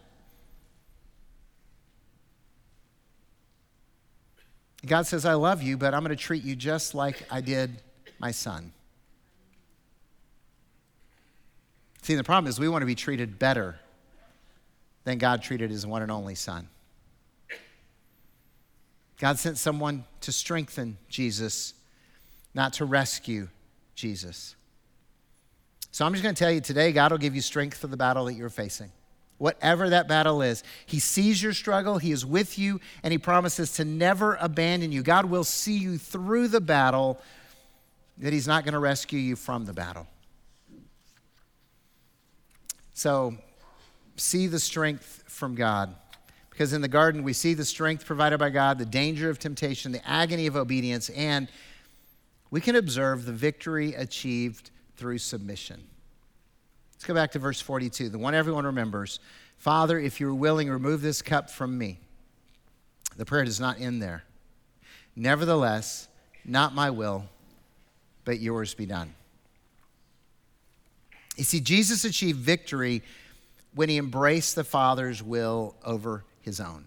God 4.85 5.07
says, 5.07 5.25
I 5.25 5.33
love 5.33 5.63
you, 5.63 5.77
but 5.77 5.93
I'm 5.93 6.03
going 6.03 6.15
to 6.15 6.21
treat 6.21 6.43
you 6.43 6.55
just 6.55 6.93
like 6.93 7.23
I 7.31 7.41
did 7.41 7.81
my 8.19 8.31
son. 8.31 8.71
See, 12.03 12.15
the 12.15 12.23
problem 12.23 12.49
is 12.49 12.59
we 12.59 12.69
want 12.69 12.83
to 12.83 12.85
be 12.85 12.95
treated 12.95 13.37
better 13.39 13.79
than 15.03 15.17
God 15.17 15.41
treated 15.41 15.71
his 15.71 15.85
one 15.85 16.01
and 16.01 16.11
only 16.11 16.35
son. 16.35 16.69
God 19.19 19.39
sent 19.39 19.57
someone 19.57 20.05
to 20.21 20.31
strengthen 20.31 20.97
Jesus, 21.09 21.73
not 22.53 22.73
to 22.73 22.85
rescue 22.85 23.49
Jesus. 23.95 24.55
So 25.91 26.05
I'm 26.05 26.13
just 26.13 26.23
going 26.23 26.35
to 26.35 26.39
tell 26.39 26.51
you 26.51 26.61
today, 26.61 26.91
God 26.91 27.11
will 27.11 27.17
give 27.17 27.35
you 27.35 27.41
strength 27.41 27.77
for 27.77 27.87
the 27.87 27.97
battle 27.97 28.25
that 28.25 28.35
you're 28.35 28.49
facing. 28.49 28.91
Whatever 29.37 29.89
that 29.89 30.07
battle 30.07 30.41
is, 30.41 30.63
He 30.85 30.99
sees 30.99 31.41
your 31.41 31.53
struggle, 31.53 31.99
He 31.99 32.11
is 32.11 32.25
with 32.25 32.57
you, 32.57 32.79
and 33.03 33.11
He 33.11 33.17
promises 33.17 33.73
to 33.73 33.85
never 33.85 34.35
abandon 34.41 34.91
you. 34.91 35.03
God 35.03 35.25
will 35.25 35.43
see 35.43 35.77
you 35.77 35.97
through 35.97 36.47
the 36.47 36.61
battle, 36.61 37.21
that 38.17 38.33
He's 38.33 38.47
not 38.47 38.63
going 38.63 38.73
to 38.73 38.79
rescue 38.79 39.19
you 39.19 39.35
from 39.35 39.65
the 39.65 39.73
battle. 39.73 40.07
So, 42.93 43.35
see 44.15 44.47
the 44.47 44.59
strength 44.59 45.23
from 45.27 45.53
God. 45.53 45.93
Because 46.49 46.73
in 46.73 46.81
the 46.81 46.87
garden, 46.87 47.21
we 47.21 47.33
see 47.33 47.53
the 47.53 47.63
strength 47.63 48.03
provided 48.03 48.39
by 48.39 48.49
God, 48.49 48.79
the 48.79 48.85
danger 48.85 49.29
of 49.29 49.37
temptation, 49.37 49.91
the 49.91 50.09
agony 50.09 50.47
of 50.47 50.55
obedience, 50.55 51.09
and 51.09 51.47
we 52.49 52.59
can 52.59 52.75
observe 52.75 53.25
the 53.25 53.33
victory 53.33 53.93
achieved 53.93 54.71
through 54.95 55.19
submission. 55.19 55.83
Let's 56.97 57.05
go 57.05 57.13
back 57.13 57.31
to 57.33 57.39
verse 57.39 57.61
42, 57.61 58.09
the 58.09 58.17
one 58.17 58.33
everyone 58.33 58.65
remembers. 58.65 59.19
Father, 59.59 59.99
if 59.99 60.19
you're 60.19 60.33
willing, 60.33 60.67
remove 60.67 61.01
this 61.01 61.21
cup 61.21 61.51
from 61.51 61.77
me. 61.77 61.99
The 63.17 63.25
prayer 63.25 63.45
does 63.45 63.59
not 63.59 63.79
end 63.79 64.01
there. 64.01 64.23
Nevertheless, 65.15 66.07
not 66.43 66.73
my 66.73 66.89
will, 66.89 67.25
but 68.25 68.39
yours 68.39 68.73
be 68.73 68.87
done. 68.87 69.13
You 71.35 71.43
see, 71.43 71.59
Jesus 71.59 72.03
achieved 72.03 72.39
victory 72.39 73.03
when 73.75 73.89
he 73.89 73.97
embraced 73.97 74.55
the 74.55 74.63
Father's 74.63 75.21
will 75.21 75.75
over 75.85 76.23
his 76.41 76.59
own. 76.59 76.85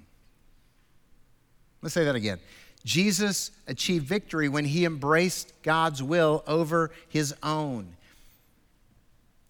Let's 1.83 1.95
say 1.95 2.05
that 2.05 2.17
again. 2.17 2.41
Jesus 2.85 3.53
achieved 3.69 4.07
victory 4.07 4.49
when 4.49 4.65
he 4.65 4.85
embraced 4.85 5.53
God's 5.63 6.03
will 6.03 6.43
over 6.49 6.91
his 7.09 7.33
own. 7.45 7.95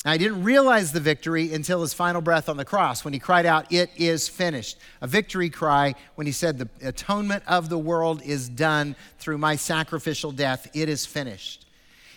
I 0.05 0.17
didn't 0.17 0.45
realize 0.45 0.93
the 0.93 1.01
victory 1.01 1.53
until 1.53 1.83
his 1.83 1.93
final 1.93 2.23
breath 2.23 2.49
on 2.49 2.57
the 2.57 2.65
cross 2.65 3.05
when 3.05 3.13
he 3.13 3.21
cried 3.21 3.45
out, 3.45 3.71
It 3.71 3.91
is 3.97 4.29
finished. 4.29 4.79
A 5.03 5.07
victory 5.07 5.51
cry 5.51 5.95
when 6.15 6.27
he 6.27 6.33
said, 6.33 6.57
The 6.59 6.71
atonement 6.89 7.45
of 7.47 7.69
the 7.69 7.79
world 7.79 8.23
is 8.23 8.49
done 8.49 8.97
through 9.19 9.37
my 9.37 9.57
sacrificial 9.57 10.33
death. 10.33 10.71
It 10.75 10.89
is 10.89 11.05
finished. 11.05 11.67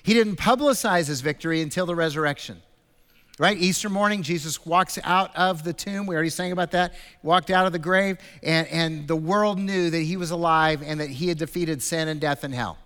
He 0.01 0.13
didn't 0.13 0.37
publicize 0.37 1.07
his 1.07 1.19
victory 1.19 1.61
until 1.61 1.85
the 1.85 1.95
resurrection. 1.95 2.61
Right? 3.37 3.57
Easter 3.57 3.89
morning, 3.89 4.21
Jesus 4.21 4.65
walks 4.65 4.97
out 5.03 5.35
of 5.35 5.63
the 5.63 5.73
tomb. 5.73 6.05
We 6.05 6.15
already 6.15 6.29
sang 6.29 6.51
about 6.51 6.71
that. 6.71 6.93
Walked 7.21 7.49
out 7.49 7.65
of 7.65 7.73
the 7.73 7.79
grave, 7.79 8.17
and, 8.43 8.67
and 8.67 9.07
the 9.07 9.15
world 9.15 9.59
knew 9.59 9.89
that 9.89 10.01
he 10.01 10.17
was 10.17 10.31
alive 10.31 10.83
and 10.85 10.99
that 10.99 11.09
he 11.09 11.27
had 11.27 11.37
defeated 11.37 11.81
sin 11.81 12.07
and 12.07 12.21
death 12.21 12.43
and 12.43 12.53
hell. 12.53 12.77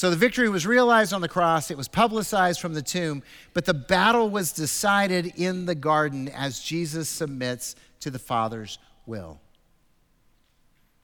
So 0.00 0.08
the 0.08 0.16
victory 0.16 0.48
was 0.48 0.66
realized 0.66 1.12
on 1.12 1.20
the 1.20 1.28
cross, 1.28 1.70
it 1.70 1.76
was 1.76 1.86
publicized 1.86 2.58
from 2.58 2.72
the 2.72 2.80
tomb, 2.80 3.22
but 3.52 3.66
the 3.66 3.74
battle 3.74 4.30
was 4.30 4.50
decided 4.50 5.34
in 5.36 5.66
the 5.66 5.74
garden 5.74 6.30
as 6.30 6.58
Jesus 6.58 7.06
submits 7.06 7.76
to 8.00 8.10
the 8.10 8.18
Father's 8.18 8.78
will. 9.04 9.42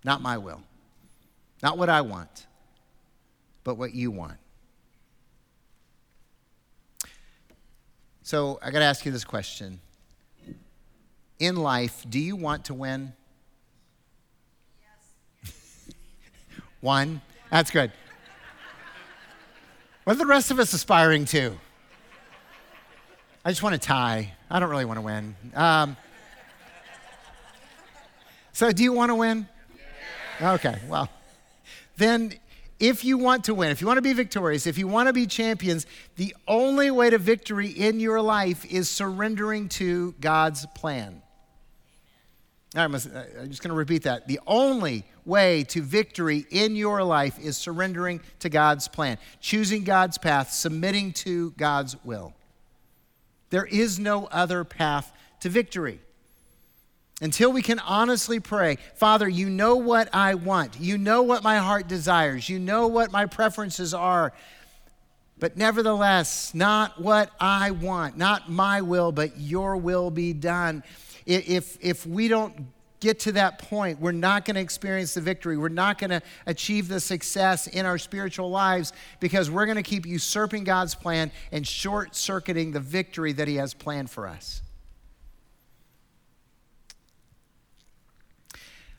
Not 0.02 0.22
my 0.22 0.38
will, 0.38 0.62
not 1.62 1.76
what 1.76 1.90
I 1.90 2.00
want, 2.00 2.46
but 3.64 3.74
what 3.74 3.94
you 3.94 4.10
want. 4.10 4.38
So 8.22 8.58
I 8.62 8.70
got 8.70 8.78
to 8.78 8.86
ask 8.86 9.04
you 9.04 9.12
this 9.12 9.26
question. 9.26 9.78
In 11.38 11.56
life, 11.56 12.06
do 12.08 12.18
you 12.18 12.34
want 12.34 12.64
to 12.64 12.72
win? 12.72 13.12
Yes. 15.44 15.52
One? 16.80 17.20
That's 17.50 17.70
good. 17.70 17.92
What 20.06 20.14
are 20.14 20.18
the 20.20 20.26
rest 20.26 20.52
of 20.52 20.60
us 20.60 20.72
aspiring 20.72 21.24
to? 21.24 21.58
I 23.44 23.50
just 23.50 23.60
want 23.60 23.72
to 23.72 23.80
tie. 23.84 24.34
I 24.48 24.60
don't 24.60 24.70
really 24.70 24.84
want 24.84 24.98
to 24.98 25.00
win. 25.00 25.34
Um, 25.52 25.96
so, 28.52 28.70
do 28.70 28.84
you 28.84 28.92
want 28.92 29.10
to 29.10 29.16
win? 29.16 29.48
Okay, 30.40 30.80
well, 30.86 31.08
then 31.96 32.34
if 32.78 33.04
you 33.04 33.18
want 33.18 33.46
to 33.46 33.54
win, 33.54 33.72
if 33.72 33.80
you 33.80 33.88
want 33.88 33.96
to 33.96 34.02
be 34.02 34.12
victorious, 34.12 34.68
if 34.68 34.78
you 34.78 34.86
want 34.86 35.08
to 35.08 35.12
be 35.12 35.26
champions, 35.26 35.86
the 36.14 36.36
only 36.46 36.92
way 36.92 37.10
to 37.10 37.18
victory 37.18 37.70
in 37.70 37.98
your 37.98 38.20
life 38.20 38.64
is 38.64 38.88
surrendering 38.88 39.68
to 39.70 40.14
God's 40.20 40.66
plan. 40.76 41.20
Uh, 42.76 42.82
I'm 42.82 42.92
just 43.48 43.62
going 43.62 43.70
to 43.70 43.74
repeat 43.74 44.02
that. 44.02 44.28
The 44.28 44.40
only 44.46 45.04
way 45.24 45.64
to 45.64 45.80
victory 45.80 46.46
in 46.50 46.76
your 46.76 47.02
life 47.02 47.38
is 47.38 47.56
surrendering 47.56 48.20
to 48.40 48.48
God's 48.48 48.86
plan, 48.86 49.18
choosing 49.40 49.82
God's 49.82 50.18
path, 50.18 50.52
submitting 50.52 51.12
to 51.14 51.52
God's 51.52 51.96
will. 52.04 52.34
There 53.50 53.64
is 53.64 53.98
no 53.98 54.26
other 54.26 54.62
path 54.64 55.12
to 55.40 55.48
victory. 55.48 56.00
Until 57.22 57.50
we 57.50 57.62
can 57.62 57.78
honestly 57.78 58.40
pray, 58.40 58.76
Father, 58.94 59.26
you 59.26 59.48
know 59.48 59.76
what 59.76 60.14
I 60.14 60.34
want. 60.34 60.78
You 60.78 60.98
know 60.98 61.22
what 61.22 61.42
my 61.42 61.56
heart 61.56 61.88
desires. 61.88 62.46
You 62.46 62.58
know 62.58 62.88
what 62.88 63.10
my 63.10 63.24
preferences 63.24 63.94
are. 63.94 64.34
But 65.38 65.56
nevertheless, 65.56 66.54
not 66.54 67.00
what 67.00 67.30
I 67.40 67.70
want, 67.70 68.18
not 68.18 68.50
my 68.50 68.82
will, 68.82 69.12
but 69.12 69.38
your 69.38 69.76
will 69.76 70.10
be 70.10 70.32
done. 70.32 70.82
If, 71.26 71.76
if 71.80 72.06
we 72.06 72.28
don't 72.28 72.66
get 73.00 73.20
to 73.20 73.32
that 73.32 73.58
point, 73.58 74.00
we're 74.00 74.12
not 74.12 74.44
going 74.44 74.54
to 74.54 74.60
experience 74.60 75.14
the 75.14 75.20
victory. 75.20 75.56
We're 75.56 75.68
not 75.68 75.98
going 75.98 76.10
to 76.10 76.22
achieve 76.46 76.88
the 76.88 77.00
success 77.00 77.66
in 77.66 77.84
our 77.84 77.98
spiritual 77.98 78.50
lives 78.50 78.92
because 79.20 79.50
we're 79.50 79.66
going 79.66 79.76
to 79.76 79.82
keep 79.82 80.06
usurping 80.06 80.64
God's 80.64 80.94
plan 80.94 81.30
and 81.52 81.66
short 81.66 82.16
circuiting 82.16 82.72
the 82.72 82.80
victory 82.80 83.32
that 83.34 83.48
He 83.48 83.56
has 83.56 83.74
planned 83.74 84.10
for 84.10 84.26
us. 84.26 84.62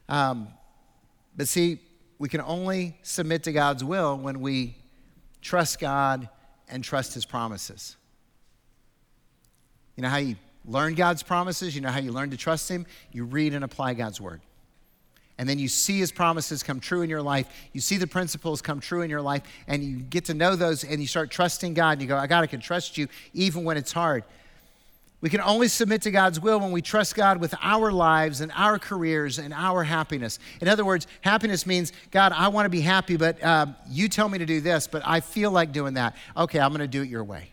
Um, 0.09 0.49
but 1.35 1.47
see, 1.47 1.79
we 2.19 2.29
can 2.29 2.41
only 2.41 2.97
submit 3.03 3.43
to 3.43 3.51
God's 3.51 3.83
will 3.83 4.17
when 4.17 4.41
we 4.41 4.77
trust 5.41 5.79
God 5.79 6.29
and 6.69 6.83
trust 6.83 7.13
His 7.13 7.25
promises. 7.25 7.95
You 9.95 10.03
know 10.03 10.09
how 10.09 10.17
you 10.17 10.35
learn 10.67 10.93
God's 10.93 11.23
promises? 11.23 11.73
You 11.73 11.81
know 11.81 11.89
how 11.89 11.99
you 11.99 12.11
learn 12.11 12.29
to 12.31 12.37
trust 12.37 12.69
Him? 12.69 12.85
You 13.11 13.23
read 13.23 13.53
and 13.53 13.63
apply 13.63 13.95
God's 13.95 14.21
Word. 14.21 14.41
And 15.39 15.47
then 15.47 15.59
you 15.59 15.67
see 15.67 15.99
His 15.99 16.11
promises 16.11 16.63
come 16.63 16.79
true 16.79 17.01
in 17.01 17.09
your 17.09 17.21
life. 17.21 17.47
You 17.71 17.81
see 17.81 17.97
the 17.97 18.07
principles 18.07 18.61
come 18.61 18.79
true 18.79 19.01
in 19.01 19.09
your 19.09 19.21
life, 19.21 19.43
and 19.67 19.83
you 19.83 19.97
get 19.97 20.25
to 20.25 20.33
know 20.33 20.55
those, 20.55 20.83
and 20.83 20.99
you 21.01 21.07
start 21.07 21.31
trusting 21.31 21.73
God. 21.73 21.93
And 21.93 22.01
you 22.01 22.07
go, 22.07 22.17
I 22.17 22.27
I 22.29 22.47
can 22.47 22.59
trust 22.59 22.97
you 22.97 23.07
even 23.33 23.63
when 23.63 23.77
it's 23.77 23.91
hard. 23.91 24.23
We 25.19 25.29
can 25.31 25.41
only 25.41 25.67
submit 25.67 26.03
to 26.03 26.11
God's 26.11 26.39
will 26.39 26.59
when 26.59 26.71
we 26.71 26.81
trust 26.81 27.15
God 27.15 27.39
with 27.41 27.55
our 27.61 27.91
lives 27.91 28.41
and 28.41 28.51
our 28.55 28.77
careers 28.77 29.39
and 29.39 29.51
our 29.51 29.83
happiness. 29.83 30.37
In 30.61 30.67
other 30.67 30.85
words, 30.85 31.07
happiness 31.21 31.65
means, 31.65 31.91
God, 32.11 32.33
I 32.33 32.49
want 32.49 32.65
to 32.65 32.69
be 32.69 32.81
happy, 32.81 33.17
but 33.17 33.41
uh, 33.41 33.65
you 33.89 34.09
tell 34.09 34.29
me 34.29 34.37
to 34.37 34.45
do 34.45 34.61
this, 34.61 34.85
but 34.85 35.01
I 35.03 35.21
feel 35.21 35.49
like 35.49 35.71
doing 35.71 35.95
that. 35.95 36.15
Okay, 36.35 36.59
I'm 36.59 36.69
going 36.69 36.81
to 36.81 36.87
do 36.87 37.01
it 37.01 37.09
your 37.09 37.23
way. 37.23 37.49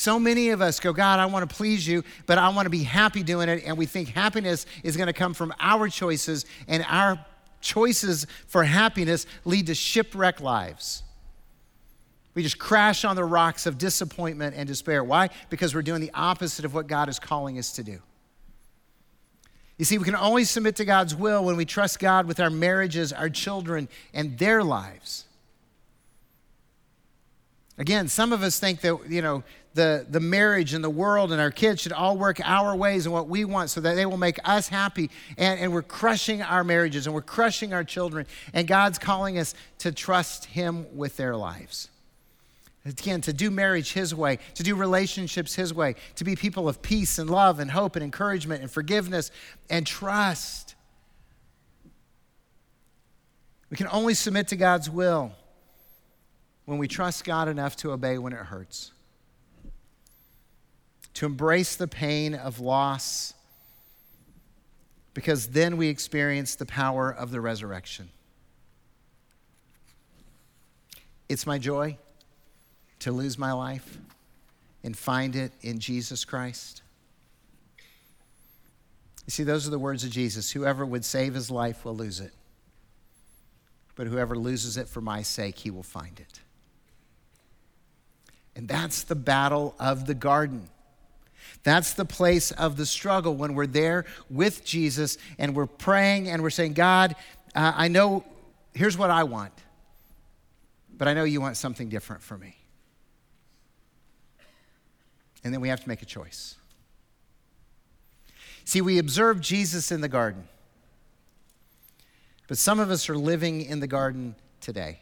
So 0.00 0.18
many 0.18 0.48
of 0.48 0.62
us 0.62 0.80
go, 0.80 0.94
God, 0.94 1.20
I 1.20 1.26
want 1.26 1.46
to 1.46 1.54
please 1.54 1.86
you, 1.86 2.04
but 2.24 2.38
I 2.38 2.48
want 2.48 2.64
to 2.64 2.70
be 2.70 2.84
happy 2.84 3.22
doing 3.22 3.50
it. 3.50 3.64
And 3.66 3.76
we 3.76 3.84
think 3.84 4.08
happiness 4.08 4.64
is 4.82 4.96
going 4.96 5.08
to 5.08 5.12
come 5.12 5.34
from 5.34 5.52
our 5.60 5.90
choices, 5.90 6.46
and 6.66 6.82
our 6.88 7.22
choices 7.60 8.26
for 8.46 8.64
happiness 8.64 9.26
lead 9.44 9.66
to 9.66 9.74
shipwreck 9.74 10.40
lives. 10.40 11.02
We 12.32 12.42
just 12.42 12.58
crash 12.58 13.04
on 13.04 13.14
the 13.14 13.26
rocks 13.26 13.66
of 13.66 13.76
disappointment 13.76 14.56
and 14.56 14.66
despair. 14.66 15.04
Why? 15.04 15.28
Because 15.50 15.74
we're 15.74 15.82
doing 15.82 16.00
the 16.00 16.12
opposite 16.14 16.64
of 16.64 16.72
what 16.72 16.86
God 16.86 17.10
is 17.10 17.18
calling 17.18 17.58
us 17.58 17.72
to 17.72 17.82
do. 17.82 17.98
You 19.76 19.84
see, 19.84 19.98
we 19.98 20.04
can 20.04 20.16
only 20.16 20.44
submit 20.44 20.76
to 20.76 20.86
God's 20.86 21.14
will 21.14 21.44
when 21.44 21.58
we 21.58 21.66
trust 21.66 21.98
God 21.98 22.24
with 22.24 22.40
our 22.40 22.48
marriages, 22.48 23.12
our 23.12 23.28
children, 23.28 23.86
and 24.14 24.38
their 24.38 24.64
lives. 24.64 25.26
Again, 27.76 28.08
some 28.08 28.34
of 28.34 28.42
us 28.42 28.60
think 28.60 28.82
that, 28.82 28.98
you 29.08 29.22
know, 29.22 29.42
the, 29.74 30.04
the 30.08 30.20
marriage 30.20 30.74
and 30.74 30.82
the 30.82 30.90
world 30.90 31.30
and 31.30 31.40
our 31.40 31.50
kids 31.50 31.82
should 31.82 31.92
all 31.92 32.16
work 32.16 32.40
our 32.44 32.74
ways 32.74 33.06
and 33.06 33.12
what 33.12 33.28
we 33.28 33.44
want 33.44 33.70
so 33.70 33.80
that 33.80 33.94
they 33.94 34.06
will 34.06 34.16
make 34.16 34.38
us 34.44 34.68
happy. 34.68 35.10
And, 35.38 35.60
and 35.60 35.72
we're 35.72 35.82
crushing 35.82 36.42
our 36.42 36.64
marriages 36.64 37.06
and 37.06 37.14
we're 37.14 37.22
crushing 37.22 37.72
our 37.72 37.84
children. 37.84 38.26
And 38.52 38.66
God's 38.66 38.98
calling 38.98 39.38
us 39.38 39.54
to 39.78 39.92
trust 39.92 40.46
Him 40.46 40.86
with 40.96 41.16
their 41.16 41.36
lives. 41.36 41.88
Again, 42.84 43.20
to 43.22 43.32
do 43.32 43.50
marriage 43.50 43.92
His 43.92 44.14
way, 44.14 44.38
to 44.54 44.62
do 44.62 44.74
relationships 44.74 45.54
His 45.54 45.72
way, 45.72 45.94
to 46.16 46.24
be 46.24 46.34
people 46.34 46.68
of 46.68 46.82
peace 46.82 47.18
and 47.18 47.28
love 47.28 47.60
and 47.60 47.70
hope 47.70 47.94
and 47.94 48.02
encouragement 48.02 48.62
and 48.62 48.70
forgiveness 48.70 49.30
and 49.68 49.86
trust. 49.86 50.74
We 53.70 53.76
can 53.76 53.86
only 53.92 54.14
submit 54.14 54.48
to 54.48 54.56
God's 54.56 54.90
will 54.90 55.32
when 56.64 56.78
we 56.78 56.88
trust 56.88 57.24
God 57.24 57.48
enough 57.48 57.76
to 57.76 57.92
obey 57.92 58.18
when 58.18 58.32
it 58.32 58.38
hurts, 58.38 58.92
to 61.14 61.26
embrace 61.26 61.76
the 61.76 61.88
pain 61.88 62.34
of 62.34 62.60
loss, 62.60 63.34
because 65.14 65.48
then 65.48 65.76
we 65.76 65.88
experience 65.88 66.54
the 66.54 66.66
power 66.66 67.10
of 67.10 67.30
the 67.30 67.40
resurrection. 67.40 68.08
It's 71.28 71.46
my 71.46 71.58
joy 71.58 71.98
to 73.00 73.12
lose 73.12 73.38
my 73.38 73.52
life 73.52 73.98
and 74.82 74.96
find 74.96 75.36
it 75.36 75.52
in 75.62 75.78
Jesus 75.78 76.24
Christ? 76.24 76.82
You 79.26 79.30
see, 79.30 79.42
those 79.42 79.66
are 79.66 79.70
the 79.70 79.78
words 79.78 80.04
of 80.04 80.10
Jesus. 80.10 80.50
Whoever 80.50 80.84
would 80.84 81.04
save 81.04 81.34
his 81.34 81.50
life 81.50 81.84
will 81.84 81.96
lose 81.96 82.20
it. 82.20 82.32
But 83.94 84.06
whoever 84.06 84.36
loses 84.36 84.76
it 84.76 84.88
for 84.88 85.00
my 85.00 85.22
sake, 85.22 85.58
he 85.58 85.70
will 85.70 85.82
find 85.82 86.18
it. 86.18 86.40
And 88.56 88.66
that's 88.66 89.02
the 89.02 89.14
battle 89.14 89.74
of 89.78 90.06
the 90.06 90.14
garden. 90.14 90.68
That's 91.62 91.92
the 91.92 92.04
place 92.04 92.52
of 92.52 92.76
the 92.76 92.86
struggle 92.86 93.34
when 93.34 93.54
we're 93.54 93.66
there 93.66 94.06
with 94.30 94.64
Jesus 94.64 95.18
and 95.38 95.54
we're 95.54 95.66
praying 95.66 96.28
and 96.28 96.42
we're 96.42 96.50
saying, 96.50 96.72
God, 96.72 97.14
uh, 97.54 97.72
I 97.76 97.88
know, 97.88 98.24
here's 98.72 98.96
what 98.96 99.10
I 99.10 99.24
want, 99.24 99.52
but 100.96 101.06
I 101.06 101.14
know 101.14 101.24
you 101.24 101.40
want 101.40 101.56
something 101.56 101.88
different 101.88 102.22
for 102.22 102.38
me. 102.38 102.56
And 105.44 105.52
then 105.52 105.60
we 105.60 105.68
have 105.68 105.82
to 105.82 105.88
make 105.88 106.02
a 106.02 106.06
choice. 106.06 106.56
See, 108.64 108.80
we 108.80 108.98
observe 108.98 109.40
Jesus 109.40 109.90
in 109.90 110.00
the 110.00 110.08
garden, 110.08 110.48
but 112.48 112.56
some 112.56 112.78
of 112.78 112.90
us 112.90 113.08
are 113.08 113.16
living 113.16 113.62
in 113.62 113.80
the 113.80 113.86
garden 113.86 114.34
today. 114.60 115.00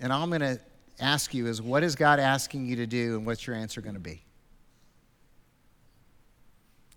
And 0.00 0.12
I'm 0.12 0.28
going 0.28 0.40
to 0.40 0.60
ask 1.00 1.34
you 1.34 1.46
is 1.46 1.60
what 1.60 1.82
is 1.82 1.96
God 1.96 2.18
asking 2.18 2.66
you 2.66 2.76
to 2.76 2.86
do, 2.86 3.16
and 3.16 3.26
what's 3.26 3.46
your 3.46 3.56
answer 3.56 3.80
going 3.80 3.94
to 3.94 4.00
be? 4.00 4.22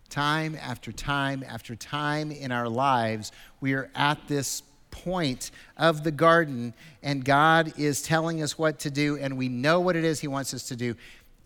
Time 0.10 0.58
after 0.62 0.92
time 0.92 1.44
after 1.48 1.76
time 1.76 2.32
in 2.32 2.52
our 2.52 2.70
lives, 2.70 3.32
we 3.60 3.74
are 3.74 3.90
at 3.96 4.28
this 4.28 4.64
point 4.92 5.52
of 5.76 6.04
the 6.04 6.12
garden, 6.12 6.74
and 7.04 7.24
God 7.24 7.74
is 7.78 8.02
telling 8.02 8.42
us 8.42 8.58
what 8.58 8.80
to 8.80 8.92
do, 8.92 9.18
and 9.18 9.38
we 9.38 9.50
know 9.50 9.80
what 9.80 9.96
it 9.96 10.04
is 10.04 10.20
He 10.20 10.28
wants 10.28 10.54
us 10.54 10.64
to 10.70 10.76
do, 10.76 10.96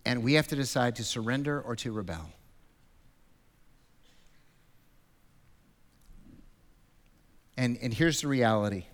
and 0.05 0.23
we 0.23 0.33
have 0.33 0.47
to 0.49 0.55
decide 0.55 0.95
to 0.97 1.03
surrender 1.03 1.61
or 1.61 1.75
to 1.77 1.91
rebel. 1.91 2.29
And, 7.57 7.77
and 7.81 7.93
here's 7.93 8.21
the 8.21 8.27
reality 8.27 8.85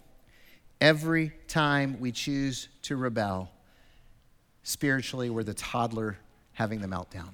every 0.80 1.32
time 1.48 2.00
we 2.00 2.12
choose 2.12 2.68
to 2.84 2.96
rebel, 2.96 3.52
spiritually, 4.64 5.30
we're 5.30 5.44
the 5.44 5.54
toddler 5.54 6.18
having 6.54 6.82
the 6.82 6.88
meltdown. 6.88 7.30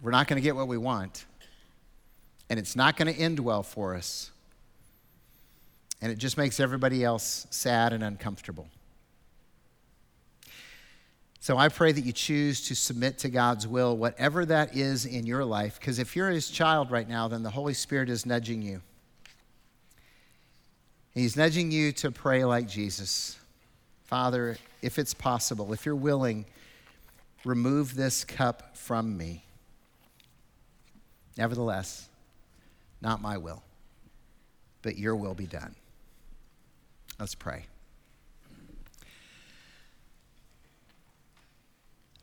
We're 0.00 0.10
not 0.10 0.26
going 0.26 0.36
to 0.36 0.42
get 0.42 0.56
what 0.56 0.68
we 0.68 0.78
want 0.78 1.26
and 2.52 2.58
it's 2.58 2.76
not 2.76 2.98
going 2.98 3.10
to 3.10 3.18
end 3.18 3.40
well 3.40 3.62
for 3.62 3.94
us. 3.94 4.30
And 6.02 6.12
it 6.12 6.18
just 6.18 6.36
makes 6.36 6.60
everybody 6.60 7.02
else 7.02 7.46
sad 7.48 7.94
and 7.94 8.04
uncomfortable. 8.04 8.68
So 11.42 11.58
I 11.58 11.70
pray 11.70 11.90
that 11.90 12.04
you 12.04 12.12
choose 12.12 12.68
to 12.68 12.76
submit 12.76 13.18
to 13.18 13.28
God's 13.28 13.66
will, 13.66 13.96
whatever 13.96 14.46
that 14.46 14.76
is 14.76 15.04
in 15.04 15.26
your 15.26 15.44
life, 15.44 15.76
because 15.80 15.98
if 15.98 16.14
you're 16.14 16.30
his 16.30 16.48
child 16.48 16.92
right 16.92 17.08
now, 17.08 17.26
then 17.26 17.42
the 17.42 17.50
Holy 17.50 17.74
Spirit 17.74 18.08
is 18.08 18.24
nudging 18.24 18.62
you. 18.62 18.80
He's 21.12 21.36
nudging 21.36 21.72
you 21.72 21.90
to 21.94 22.12
pray 22.12 22.44
like 22.44 22.68
Jesus. 22.68 23.36
Father, 24.04 24.56
if 24.82 25.00
it's 25.00 25.14
possible, 25.14 25.72
if 25.72 25.84
you're 25.84 25.96
willing, 25.96 26.44
remove 27.44 27.96
this 27.96 28.22
cup 28.22 28.76
from 28.76 29.16
me. 29.16 29.42
Nevertheless, 31.36 32.08
not 33.00 33.20
my 33.20 33.36
will, 33.36 33.64
but 34.82 34.96
your 34.96 35.16
will 35.16 35.34
be 35.34 35.46
done. 35.46 35.74
Let's 37.18 37.34
pray. 37.34 37.64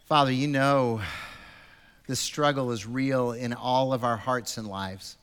Father, 0.10 0.32
you 0.32 0.48
know 0.48 1.02
this 2.08 2.20
struggle 2.20 2.72
is 2.72 2.88
real 2.88 3.34
in 3.34 3.54
all 3.54 3.94
of 3.94 4.04
our 4.04 4.18
hearts 4.18 4.58
and 4.58 4.68
lives. 4.68 5.18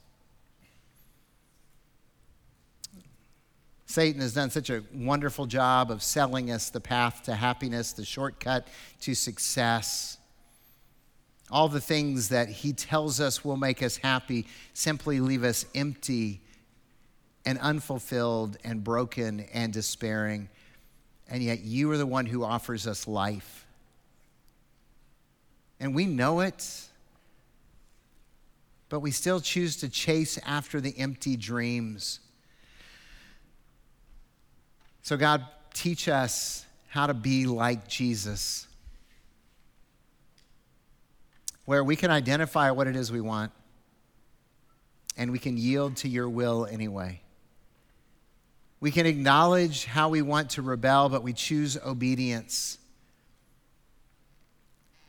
Satan 3.87 4.21
has 4.21 4.33
done 4.33 4.49
such 4.49 4.71
a 4.71 4.85
wonderful 4.95 5.47
job 5.47 5.91
of 5.91 6.05
selling 6.05 6.53
us 6.53 6.71
the 6.71 6.79
path 6.79 7.25
to 7.25 7.35
happiness, 7.35 7.95
the 7.95 8.05
shortcut 8.05 8.69
to 9.01 9.17
success. 9.17 10.19
All 11.51 11.69
the 11.69 11.81
things 11.81 12.29
that 12.29 12.49
he 12.49 12.73
tells 12.73 13.21
us 13.21 13.45
will 13.45 13.57
make 13.57 13.83
us 13.83 13.97
happy 13.97 14.47
simply 14.73 15.19
leave 15.19 15.43
us 15.43 15.67
empty 15.75 16.43
and 17.45 17.59
unfulfilled 17.59 18.57
and 18.63 18.85
broken 18.85 19.41
and 19.53 19.73
despairing. 19.73 20.49
And 21.29 21.43
yet 21.43 21.63
you 21.63 21.91
are 21.91 21.99
the 21.99 22.07
one 22.07 22.27
who 22.27 22.45
offers 22.45 22.87
us 22.87 23.09
life. 23.09 23.66
And 25.79 25.95
we 25.95 26.07
know 26.07 26.41
it, 26.41 26.89
but 28.89 29.01
we 29.01 29.11
still 29.11 29.41
choose 29.41 29.77
to 29.79 29.89
chase 29.89 30.39
after 30.47 30.81
the 30.81 30.99
empty 30.99 31.37
dreams. 31.37 32.21
So, 35.03 35.17
God, 35.17 35.47
teach 35.75 36.09
us 36.09 36.65
how 36.89 37.07
to 37.07 37.15
be 37.15 37.47
like 37.47 37.87
Jesus, 37.89 38.67
where 41.67 41.85
we 41.85 41.95
can 41.95 42.11
identify 42.11 42.71
what 42.71 42.87
it 42.87 42.97
is 42.97 43.13
we 43.13 43.21
want 43.21 43.53
and 45.17 45.31
we 45.31 45.39
can 45.39 45.57
yield 45.57 45.97
to 45.97 46.09
your 46.09 46.29
will 46.29 46.67
anyway. 46.67 47.21
We 48.81 48.91
can 48.91 49.07
acknowledge 49.07 49.87
how 49.87 50.11
we 50.11 50.23
want 50.23 50.51
to 50.51 50.63
rebel, 50.63 51.09
but 51.09 51.23
we 51.23 51.33
choose 51.33 51.79
obedience. 51.85 52.79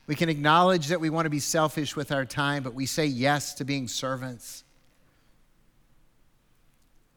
We 0.08 0.16
can 0.16 0.30
acknowledge 0.30 0.88
that 0.88 1.02
we 1.02 1.10
want 1.10 1.26
to 1.26 1.30
be 1.30 1.40
selfish 1.40 1.96
with 1.96 2.14
our 2.14 2.26
time, 2.26 2.64
but 2.64 2.74
we 2.74 2.86
say 2.86 3.06
yes 3.06 3.54
to 3.56 3.66
being 3.66 3.90
servants. 3.90 4.64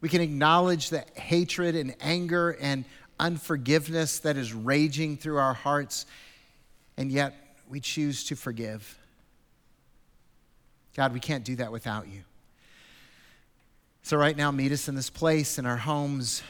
We 0.01 0.09
can 0.09 0.21
acknowledge 0.21 0.91
the 0.91 1.05
hatred 1.15 1.77
and 1.77 1.95
anger 2.01 2.57
and 2.61 2.85
unforgiveness 3.21 4.19
that 4.21 4.37
is 4.37 4.53
raging 4.53 5.17
through 5.17 5.39
our 5.39 5.55
hearts, 5.55 6.07
and 6.97 7.13
yet 7.13 7.35
we 7.69 7.79
choose 7.79 8.25
to 8.25 8.37
forgive. 8.37 8.99
God, 10.97 11.13
we 11.13 11.21
can't 11.21 11.45
do 11.45 11.57
that 11.57 11.71
without 11.71 12.09
you. 12.09 12.23
So, 14.03 14.17
right 14.17 14.37
now, 14.37 14.51
meet 14.51 14.73
us 14.73 14.89
in 14.89 14.97
this 14.97 15.11
place, 15.11 15.59
in 15.59 15.67
our 15.67 15.77
homes. 15.77 16.43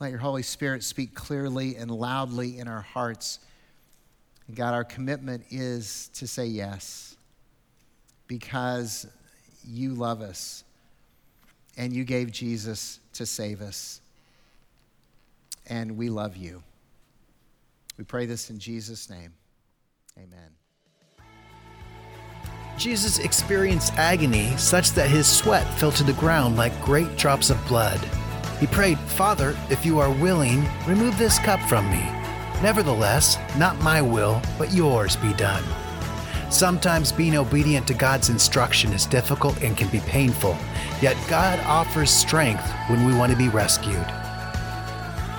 Let 0.00 0.10
your 0.10 0.18
Holy 0.18 0.42
Spirit 0.42 0.82
speak 0.82 1.14
clearly 1.14 1.76
and 1.76 1.90
loudly 1.90 2.58
in 2.58 2.68
our 2.68 2.82
hearts. 2.82 3.38
God, 4.52 4.74
our 4.74 4.84
commitment 4.84 5.44
is 5.50 6.10
to 6.14 6.26
say 6.26 6.46
yes 6.46 7.16
because 8.26 9.06
you 9.66 9.94
love 9.94 10.20
us 10.20 10.64
and 11.76 11.92
you 11.92 12.04
gave 12.04 12.30
Jesus 12.30 13.00
to 13.14 13.24
save 13.24 13.62
us. 13.62 14.00
And 15.66 15.96
we 15.96 16.10
love 16.10 16.36
you. 16.36 16.62
We 17.96 18.04
pray 18.04 18.26
this 18.26 18.50
in 18.50 18.58
Jesus' 18.58 19.08
name. 19.08 19.32
Amen. 20.18 20.50
Jesus 22.76 23.18
experienced 23.18 23.94
agony 23.94 24.54
such 24.56 24.90
that 24.92 25.08
his 25.08 25.26
sweat 25.26 25.66
fell 25.78 25.92
to 25.92 26.04
the 26.04 26.12
ground 26.14 26.56
like 26.56 26.78
great 26.82 27.16
drops 27.16 27.48
of 27.48 27.66
blood. 27.66 28.00
He 28.60 28.66
prayed, 28.66 28.98
Father, 28.98 29.56
if 29.70 29.86
you 29.86 29.98
are 30.00 30.10
willing, 30.10 30.64
remove 30.86 31.16
this 31.18 31.38
cup 31.38 31.60
from 31.68 31.90
me. 31.90 32.23
Nevertheless, 32.64 33.36
not 33.58 33.78
my 33.82 34.00
will, 34.00 34.40
but 34.56 34.72
yours 34.72 35.16
be 35.16 35.34
done. 35.34 35.62
Sometimes 36.50 37.12
being 37.12 37.36
obedient 37.36 37.86
to 37.88 37.92
God's 37.92 38.30
instruction 38.30 38.90
is 38.94 39.04
difficult 39.04 39.62
and 39.62 39.76
can 39.76 39.88
be 39.90 40.00
painful, 40.00 40.56
yet 41.02 41.14
God 41.28 41.60
offers 41.66 42.08
strength 42.08 42.66
when 42.88 43.04
we 43.04 43.14
want 43.14 43.30
to 43.32 43.36
be 43.36 43.50
rescued. 43.50 44.06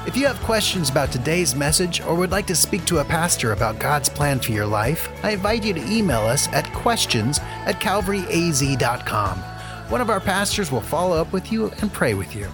If 0.06 0.16
you 0.16 0.28
have 0.28 0.40
questions 0.42 0.92
about 0.92 1.12
today's 1.12 1.56
message 1.56 2.00
or 2.00 2.14
would 2.14 2.30
like 2.30 2.46
to 2.46 2.56
speak 2.56 2.86
to 2.86 3.00
a 3.00 3.04
pastor 3.04 3.54
about 3.54 3.80
God's 3.80 4.08
plan 4.08 4.40
for 4.40 4.52
your 4.52 4.68
life, 4.68 5.10
I 5.24 5.32
invite 5.32 5.64
you 5.64 5.74
to 5.74 5.92
email 5.92 6.22
us 6.22 6.48
at 6.50 6.72
questions 6.74 7.40
at 7.66 7.82
calvaryaz.com. 7.82 9.40
One 9.90 10.02
of 10.02 10.12
our 10.12 10.20
pastors 10.20 10.72
will 10.72 10.80
follow 10.80 11.20
up 11.20 11.34
with 11.34 11.52
you 11.52 11.72
and 11.82 11.92
pray 11.92 12.14
with 12.14 12.36
you. 12.36 12.52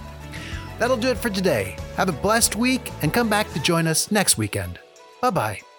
That'll 0.82 0.96
do 0.96 1.10
it 1.10 1.16
for 1.16 1.30
today. 1.30 1.76
Have 1.96 2.08
a 2.08 2.12
blessed 2.12 2.56
week 2.56 2.90
and 3.02 3.14
come 3.14 3.28
back 3.28 3.48
to 3.52 3.62
join 3.62 3.86
us 3.86 4.10
next 4.10 4.36
weekend. 4.36 4.80
Bye 5.20 5.30
bye. 5.30 5.71